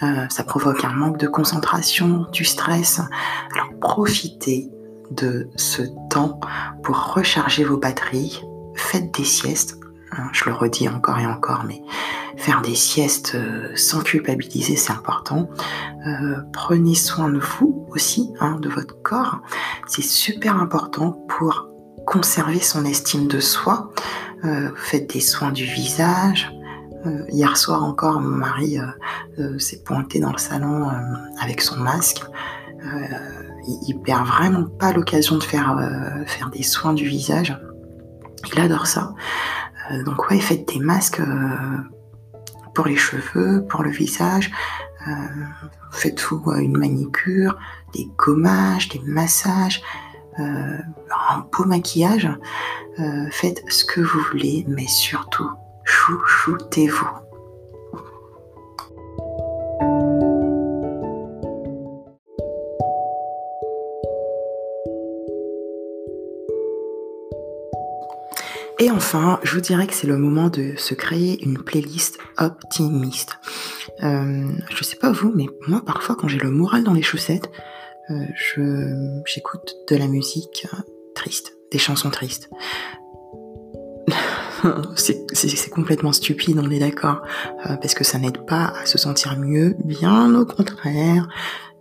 Ça 0.00 0.44
provoque 0.44 0.84
un 0.84 0.92
manque 0.92 1.18
de 1.18 1.26
concentration, 1.26 2.26
du 2.32 2.44
stress. 2.44 3.00
Alors 3.54 3.70
profitez 3.80 4.70
de 5.10 5.48
ce 5.56 5.82
temps 6.10 6.38
pour 6.82 7.14
recharger 7.14 7.64
vos 7.64 7.78
batteries. 7.78 8.42
Faites 8.74 9.12
des 9.14 9.24
siestes. 9.24 9.75
Hein, 10.12 10.28
je 10.32 10.44
le 10.44 10.52
redis 10.52 10.88
encore 10.88 11.18
et 11.18 11.26
encore, 11.26 11.64
mais 11.66 11.82
faire 12.36 12.62
des 12.62 12.74
siestes 12.74 13.36
sans 13.74 14.00
culpabiliser, 14.02 14.76
c'est 14.76 14.92
important. 14.92 15.48
prenez 16.52 16.94
soin 16.94 17.28
de 17.28 17.38
vous 17.38 17.86
aussi, 17.90 18.32
hein, 18.40 18.58
de 18.60 18.68
votre 18.68 19.02
corps. 19.02 19.40
C'est 19.86 20.02
super 20.02 20.56
important 20.56 21.12
pour 21.28 21.68
conserver 22.06 22.60
son 22.60 22.84
estime 22.84 23.26
de 23.26 23.40
soi. 23.40 23.90
Euh, 24.44 24.70
faites 24.76 25.12
des 25.12 25.20
soins 25.20 25.52
du 25.52 25.64
visage. 25.64 26.50
Euh, 27.04 27.24
hier 27.30 27.56
soir 27.56 27.84
encore, 27.84 28.20
mon 28.20 28.36
mari 28.36 28.78
euh, 29.38 29.58
s'est 29.58 29.82
pointé 29.82 30.20
dans 30.20 30.32
le 30.32 30.38
salon 30.38 30.88
avec 31.40 31.60
son 31.60 31.76
masque. 31.76 32.24
il, 33.86 33.98
perd 34.04 34.26
vraiment 34.26 34.64
pas 34.64 34.92
l'occasion 34.92 35.36
de 35.36 35.42
faire 35.42 35.76
des 36.52 36.62
soins 36.62 36.94
du 36.94 37.06
visage. 37.06 37.58
Il 38.52 38.60
adore 38.60 38.86
ça. 38.86 39.12
Donc 40.04 40.30
ouais, 40.30 40.40
faites 40.40 40.68
des 40.68 40.80
masques 40.80 41.20
pour 42.74 42.86
les 42.86 42.96
cheveux, 42.96 43.64
pour 43.68 43.82
le 43.82 43.90
visage. 43.90 44.50
Faites-vous 45.92 46.52
une 46.54 46.76
manicure, 46.76 47.56
des 47.94 48.08
gommages, 48.16 48.88
des 48.88 49.00
massages, 49.00 49.82
un 50.38 51.38
beau 51.52 51.64
maquillage. 51.64 52.28
faites 53.30 53.62
ce 53.68 53.84
que 53.84 54.00
vous 54.00 54.20
voulez, 54.30 54.64
mais 54.68 54.86
surtout, 54.86 55.50
chouchoutez-vous. 55.84 57.25
Et 68.78 68.90
enfin, 68.90 69.40
je 69.42 69.54
vous 69.54 69.60
dirais 69.60 69.86
que 69.86 69.94
c'est 69.94 70.06
le 70.06 70.18
moment 70.18 70.50
de 70.50 70.74
se 70.76 70.94
créer 70.94 71.42
une 71.42 71.58
playlist 71.58 72.18
optimiste. 72.36 73.38
Euh, 74.02 74.46
je 74.70 74.84
sais 74.84 74.96
pas 74.96 75.10
vous, 75.10 75.32
mais 75.34 75.46
moi 75.66 75.82
parfois 75.84 76.14
quand 76.14 76.28
j'ai 76.28 76.38
le 76.38 76.50
moral 76.50 76.84
dans 76.84 76.92
les 76.92 77.02
chaussettes, 77.02 77.50
euh, 78.10 78.26
j'écoute 79.24 79.74
de 79.88 79.96
la 79.96 80.06
musique 80.06 80.66
triste, 81.14 81.56
des 81.72 81.78
chansons 81.78 82.10
tristes. 82.10 82.50
c'est 84.96 85.70
complètement 85.70 86.12
stupide, 86.12 86.58
on 86.58 86.70
est 86.70 86.78
d'accord, 86.78 87.22
euh, 87.66 87.76
parce 87.76 87.94
que 87.94 88.04
ça 88.04 88.18
n'aide 88.18 88.44
pas 88.46 88.72
à 88.80 88.86
se 88.86 88.98
sentir 88.98 89.38
mieux, 89.38 89.76
bien 89.84 90.34
au 90.34 90.44
contraire, 90.46 91.28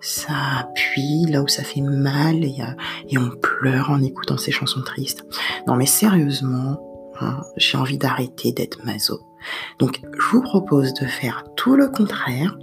ça 0.02 0.34
appuie 0.60 1.26
là 1.26 1.42
où 1.42 1.48
ça 1.48 1.64
fait 1.64 1.82
mal 1.82 2.44
euh, 2.44 2.64
et 3.10 3.18
on 3.18 3.30
pleure 3.30 3.90
en 3.90 4.02
écoutant 4.02 4.38
ces 4.38 4.52
chansons 4.52 4.82
tristes. 4.82 5.26
Non 5.68 5.76
mais 5.76 5.86
sérieusement, 5.86 6.80
hein, 7.20 7.42
j'ai 7.58 7.78
envie 7.78 7.98
d'arrêter 7.98 8.52
d'être 8.52 8.84
maso. 8.86 9.22
Donc 9.80 10.02
je 10.18 10.26
vous 10.32 10.42
propose 10.42 10.94
de 10.94 11.06
faire 11.06 11.44
tout 11.56 11.76
le 11.76 11.88
contraire, 11.88 12.58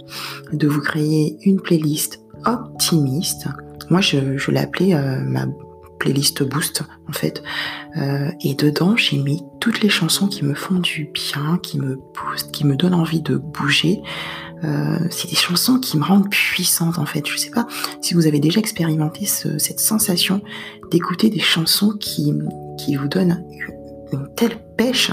de 0.51 0.67
vous 0.67 0.81
créer 0.81 1.37
une 1.43 1.61
playlist 1.61 2.21
optimiste. 2.45 3.47
Moi 3.89 4.01
je, 4.01 4.37
je 4.37 4.51
l'ai 4.51 4.59
appelée 4.59 4.93
euh, 4.93 5.19
ma 5.21 5.45
playlist 5.99 6.43
boost 6.43 6.83
en 7.07 7.13
fait. 7.13 7.43
Euh, 7.97 8.31
et 8.41 8.55
dedans 8.55 8.95
j'ai 8.97 9.17
mis 9.17 9.43
toutes 9.59 9.81
les 9.81 9.89
chansons 9.89 10.27
qui 10.27 10.43
me 10.43 10.53
font 10.53 10.79
du 10.79 11.09
bien, 11.13 11.57
qui 11.61 11.79
me 11.79 11.95
boostent, 11.95 12.51
qui 12.51 12.65
me 12.65 12.75
donnent 12.75 12.95
envie 12.95 13.21
de 13.21 13.37
bouger, 13.37 14.01
euh, 14.63 14.99
c'est 15.09 15.29
des 15.29 15.35
chansons 15.35 15.79
qui 15.79 15.97
me 15.97 16.03
rendent 16.03 16.29
puissante 16.29 16.97
en 16.97 17.05
fait. 17.05 17.27
Je 17.27 17.37
sais 17.37 17.51
pas 17.51 17.67
si 18.01 18.13
vous 18.13 18.27
avez 18.27 18.39
déjà 18.39 18.59
expérimenté 18.59 19.25
cette 19.25 19.79
sensation 19.79 20.41
d'écouter 20.91 21.29
des 21.29 21.39
chansons 21.39 21.93
qui, 21.99 22.33
qui 22.77 22.95
vous 22.95 23.07
donnent 23.07 23.43
une 24.13 24.33
telle 24.35 24.57
pêche 24.77 25.11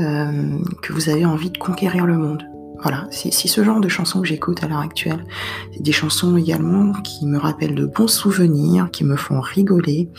euh, 0.00 0.58
que 0.82 0.92
vous 0.92 1.08
avez 1.08 1.24
envie 1.24 1.50
de 1.50 1.58
conquérir 1.58 2.06
le 2.06 2.16
monde. 2.16 2.44
Voilà, 2.82 3.06
c'est 3.10 3.30
ce 3.30 3.64
genre 3.64 3.80
de 3.80 3.88
chansons 3.88 4.20
que 4.20 4.28
j'écoute 4.28 4.62
à 4.62 4.68
l'heure 4.68 4.80
actuelle. 4.80 5.24
C'est 5.72 5.82
des 5.82 5.92
chansons 5.92 6.36
également 6.36 6.92
qui 7.02 7.26
me 7.26 7.38
rappellent 7.38 7.74
de 7.74 7.86
bons 7.86 8.08
souvenirs, 8.08 8.90
qui 8.90 9.04
me 9.04 9.16
font 9.16 9.40
rigoler. 9.40 10.10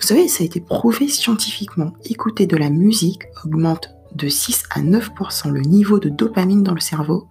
Vous 0.00 0.06
savez, 0.06 0.28
ça 0.28 0.42
a 0.42 0.46
été 0.46 0.60
prouvé 0.60 1.08
scientifiquement. 1.08 1.92
Écouter 2.04 2.46
de 2.46 2.56
la 2.56 2.70
musique 2.70 3.22
augmente 3.44 3.88
de 4.14 4.28
6 4.28 4.64
à 4.70 4.80
9% 4.80 5.50
le 5.50 5.60
niveau 5.62 5.98
de 5.98 6.08
dopamine 6.08 6.62
dans 6.62 6.74
le 6.74 6.80
cerveau. 6.80 7.28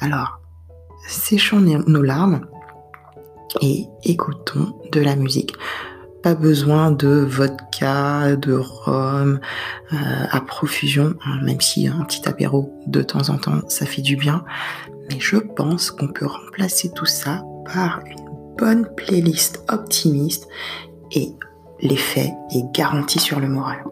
Alors, 0.00 0.40
séchons 1.06 1.60
nos 1.60 2.02
larmes 2.02 2.46
et 3.60 3.86
écoutons 4.04 4.74
de 4.90 5.00
la 5.00 5.16
musique. 5.16 5.54
Pas 6.24 6.34
besoin 6.34 6.90
de 6.90 7.06
vodka, 7.08 8.34
de 8.36 8.54
rhum 8.54 9.40
euh, 9.92 9.96
à 10.30 10.40
profusion, 10.40 11.14
hein, 11.26 11.38
même 11.42 11.60
si 11.60 11.86
un 11.86 12.02
petit 12.04 12.26
apéro 12.26 12.72
de 12.86 13.02
temps 13.02 13.28
en 13.28 13.36
temps, 13.36 13.60
ça 13.68 13.84
fait 13.84 14.00
du 14.00 14.16
bien. 14.16 14.42
Mais 15.10 15.20
je 15.20 15.36
pense 15.36 15.90
qu'on 15.90 16.08
peut 16.08 16.24
remplacer 16.24 16.90
tout 16.94 17.04
ça 17.04 17.42
par 17.70 18.00
une 18.06 18.56
bonne 18.56 18.88
playlist 18.96 19.62
optimiste 19.68 20.48
et 21.12 21.28
l'effet 21.82 22.32
est 22.54 22.72
garanti 22.72 23.18
sur 23.18 23.38
le 23.38 23.48
moral. 23.48 23.84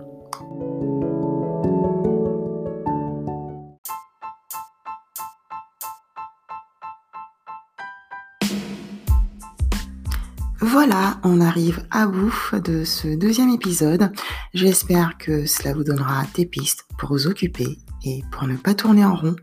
Voilà, 10.65 11.19
on 11.25 11.41
arrive 11.41 11.85
à 11.91 12.07
bout 12.07 12.33
de 12.65 12.85
ce 12.85 13.17
deuxième 13.17 13.51
épisode. 13.51 14.13
J'espère 14.55 15.19
que 15.19 15.45
cela 15.45 15.75
vous 15.75 15.83
donnera 15.83 16.25
des 16.37 16.47
pistes 16.47 16.85
pour 16.99 17.09
vous 17.09 17.27
occuper 17.27 17.79
et 18.05 18.23
pour 18.31 18.47
ne 18.47 18.57
pas 18.57 18.73
tourner 18.73 19.05
en 19.05 19.17
rond. 19.17 19.35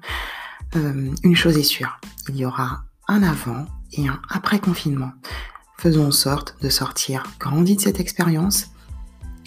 Euh, 0.77 1.11
une 1.21 1.35
chose 1.35 1.57
est 1.57 1.63
sûre, 1.63 1.99
il 2.29 2.37
y 2.37 2.45
aura 2.45 2.85
un 3.09 3.21
avant 3.21 3.65
et 3.91 4.07
un 4.07 4.21
après 4.29 4.59
confinement. 4.59 5.11
Faisons 5.77 6.07
en 6.07 6.11
sorte 6.11 6.55
de 6.61 6.69
sortir 6.69 7.23
grandi 7.37 7.75
de 7.75 7.81
cette 7.81 7.99
expérience. 7.99 8.67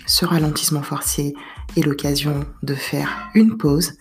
Ce 0.05 0.27
ralentissement 0.27 0.83
forcé 0.83 1.35
est 1.79 1.87
l'occasion 1.87 2.45
de 2.63 2.75
faire 2.75 3.31
une 3.35 3.57
pause, 3.57 3.95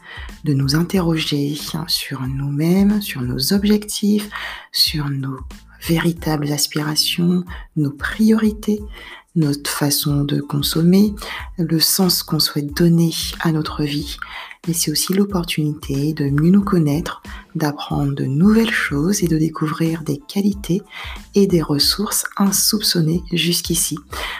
de 0.43 0.53
nous 0.53 0.75
interroger 0.75 1.57
sur 1.87 2.21
nous-mêmes, 2.27 3.01
sur 3.01 3.21
nos 3.21 3.53
objectifs, 3.53 4.29
sur 4.73 5.09
nos 5.09 5.37
véritables 5.81 6.51
aspirations, 6.51 7.43
nos 7.75 7.91
priorités, 7.91 8.79
notre 9.35 9.69
façon 9.69 10.23
de 10.23 10.41
consommer, 10.41 11.13
le 11.57 11.79
sens 11.79 12.21
qu'on 12.21 12.39
souhaite 12.39 12.75
donner 12.75 13.11
à 13.39 13.51
notre 13.51 13.83
vie. 13.83 14.17
Mais 14.67 14.73
c'est 14.73 14.91
aussi 14.91 15.13
l'opportunité 15.13 16.13
de 16.13 16.25
mieux 16.25 16.51
nous 16.51 16.63
connaître, 16.63 17.23
d'apprendre 17.55 18.13
de 18.13 18.25
nouvelles 18.25 18.73
choses 18.73 19.23
et 19.23 19.27
de 19.27 19.37
découvrir 19.37 20.03
des 20.03 20.19
qualités 20.19 20.81
et 21.33 21.47
des 21.47 21.61
ressources 21.61 22.25
insoupçonnées 22.37 23.23
jusqu'ici. 23.31 23.97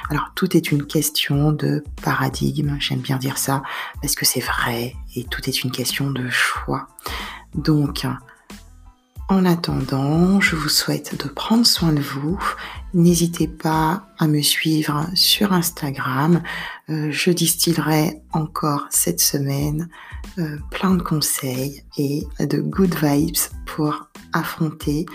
Alors 0.10 0.32
tout 0.36 0.56
est 0.56 0.72
une 0.72 0.86
question 0.86 1.54
de 1.54 1.84
paradigme, 2.04 2.76
j'aime 2.80 3.00
bien 3.00 3.18
dire 3.18 3.38
ça, 3.38 3.64
parce 4.02 4.16
que 4.16 4.26
c'est 4.26 4.42
vrai, 4.42 4.94
et 5.16 5.24
tout 5.24 5.42
est 5.50 5.64
une 5.64 5.72
question 5.72 6.12
de 6.12 6.30
choix. 6.30 6.88
Donc, 7.56 8.06
en 9.30 9.46
attendant, 9.46 10.42
je 10.42 10.56
vous 10.56 10.70
souhaite 10.70 11.24
de 11.24 11.30
prendre 11.30 11.66
soin 11.66 11.94
de 11.94 12.02
vous. 12.02 12.38
N'hésitez 12.94 13.48
pas 13.48 14.08
à 14.20 14.28
me 14.28 14.42
suivre 14.42 15.08
sur 15.14 15.54
Instagram. 15.54 16.44
Euh, 16.90 17.12
je 17.12 17.32
distillerai 17.32 18.22
encore 18.34 18.88
cette 18.90 19.22
semaine 19.22 19.90
euh, 20.38 20.58
plein 20.70 20.96
de 20.96 21.02
conseils 21.02 21.84
et 21.98 22.28
de 22.40 22.60
good 22.60 22.94
vibes 23.02 23.38
pour 23.66 24.10
affronter 24.34 25.06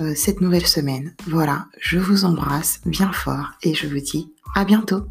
euh, 0.00 0.14
cette 0.14 0.40
nouvelle 0.40 0.66
semaine. 0.66 1.14
Voilà, 1.26 1.66
je 1.80 1.98
vous 1.98 2.24
embrasse 2.24 2.80
bien 2.86 3.12
fort 3.12 3.52
et 3.62 3.74
je 3.74 3.86
vous 3.86 4.00
dis 4.00 4.32
à 4.54 4.64
bientôt. 4.64 5.06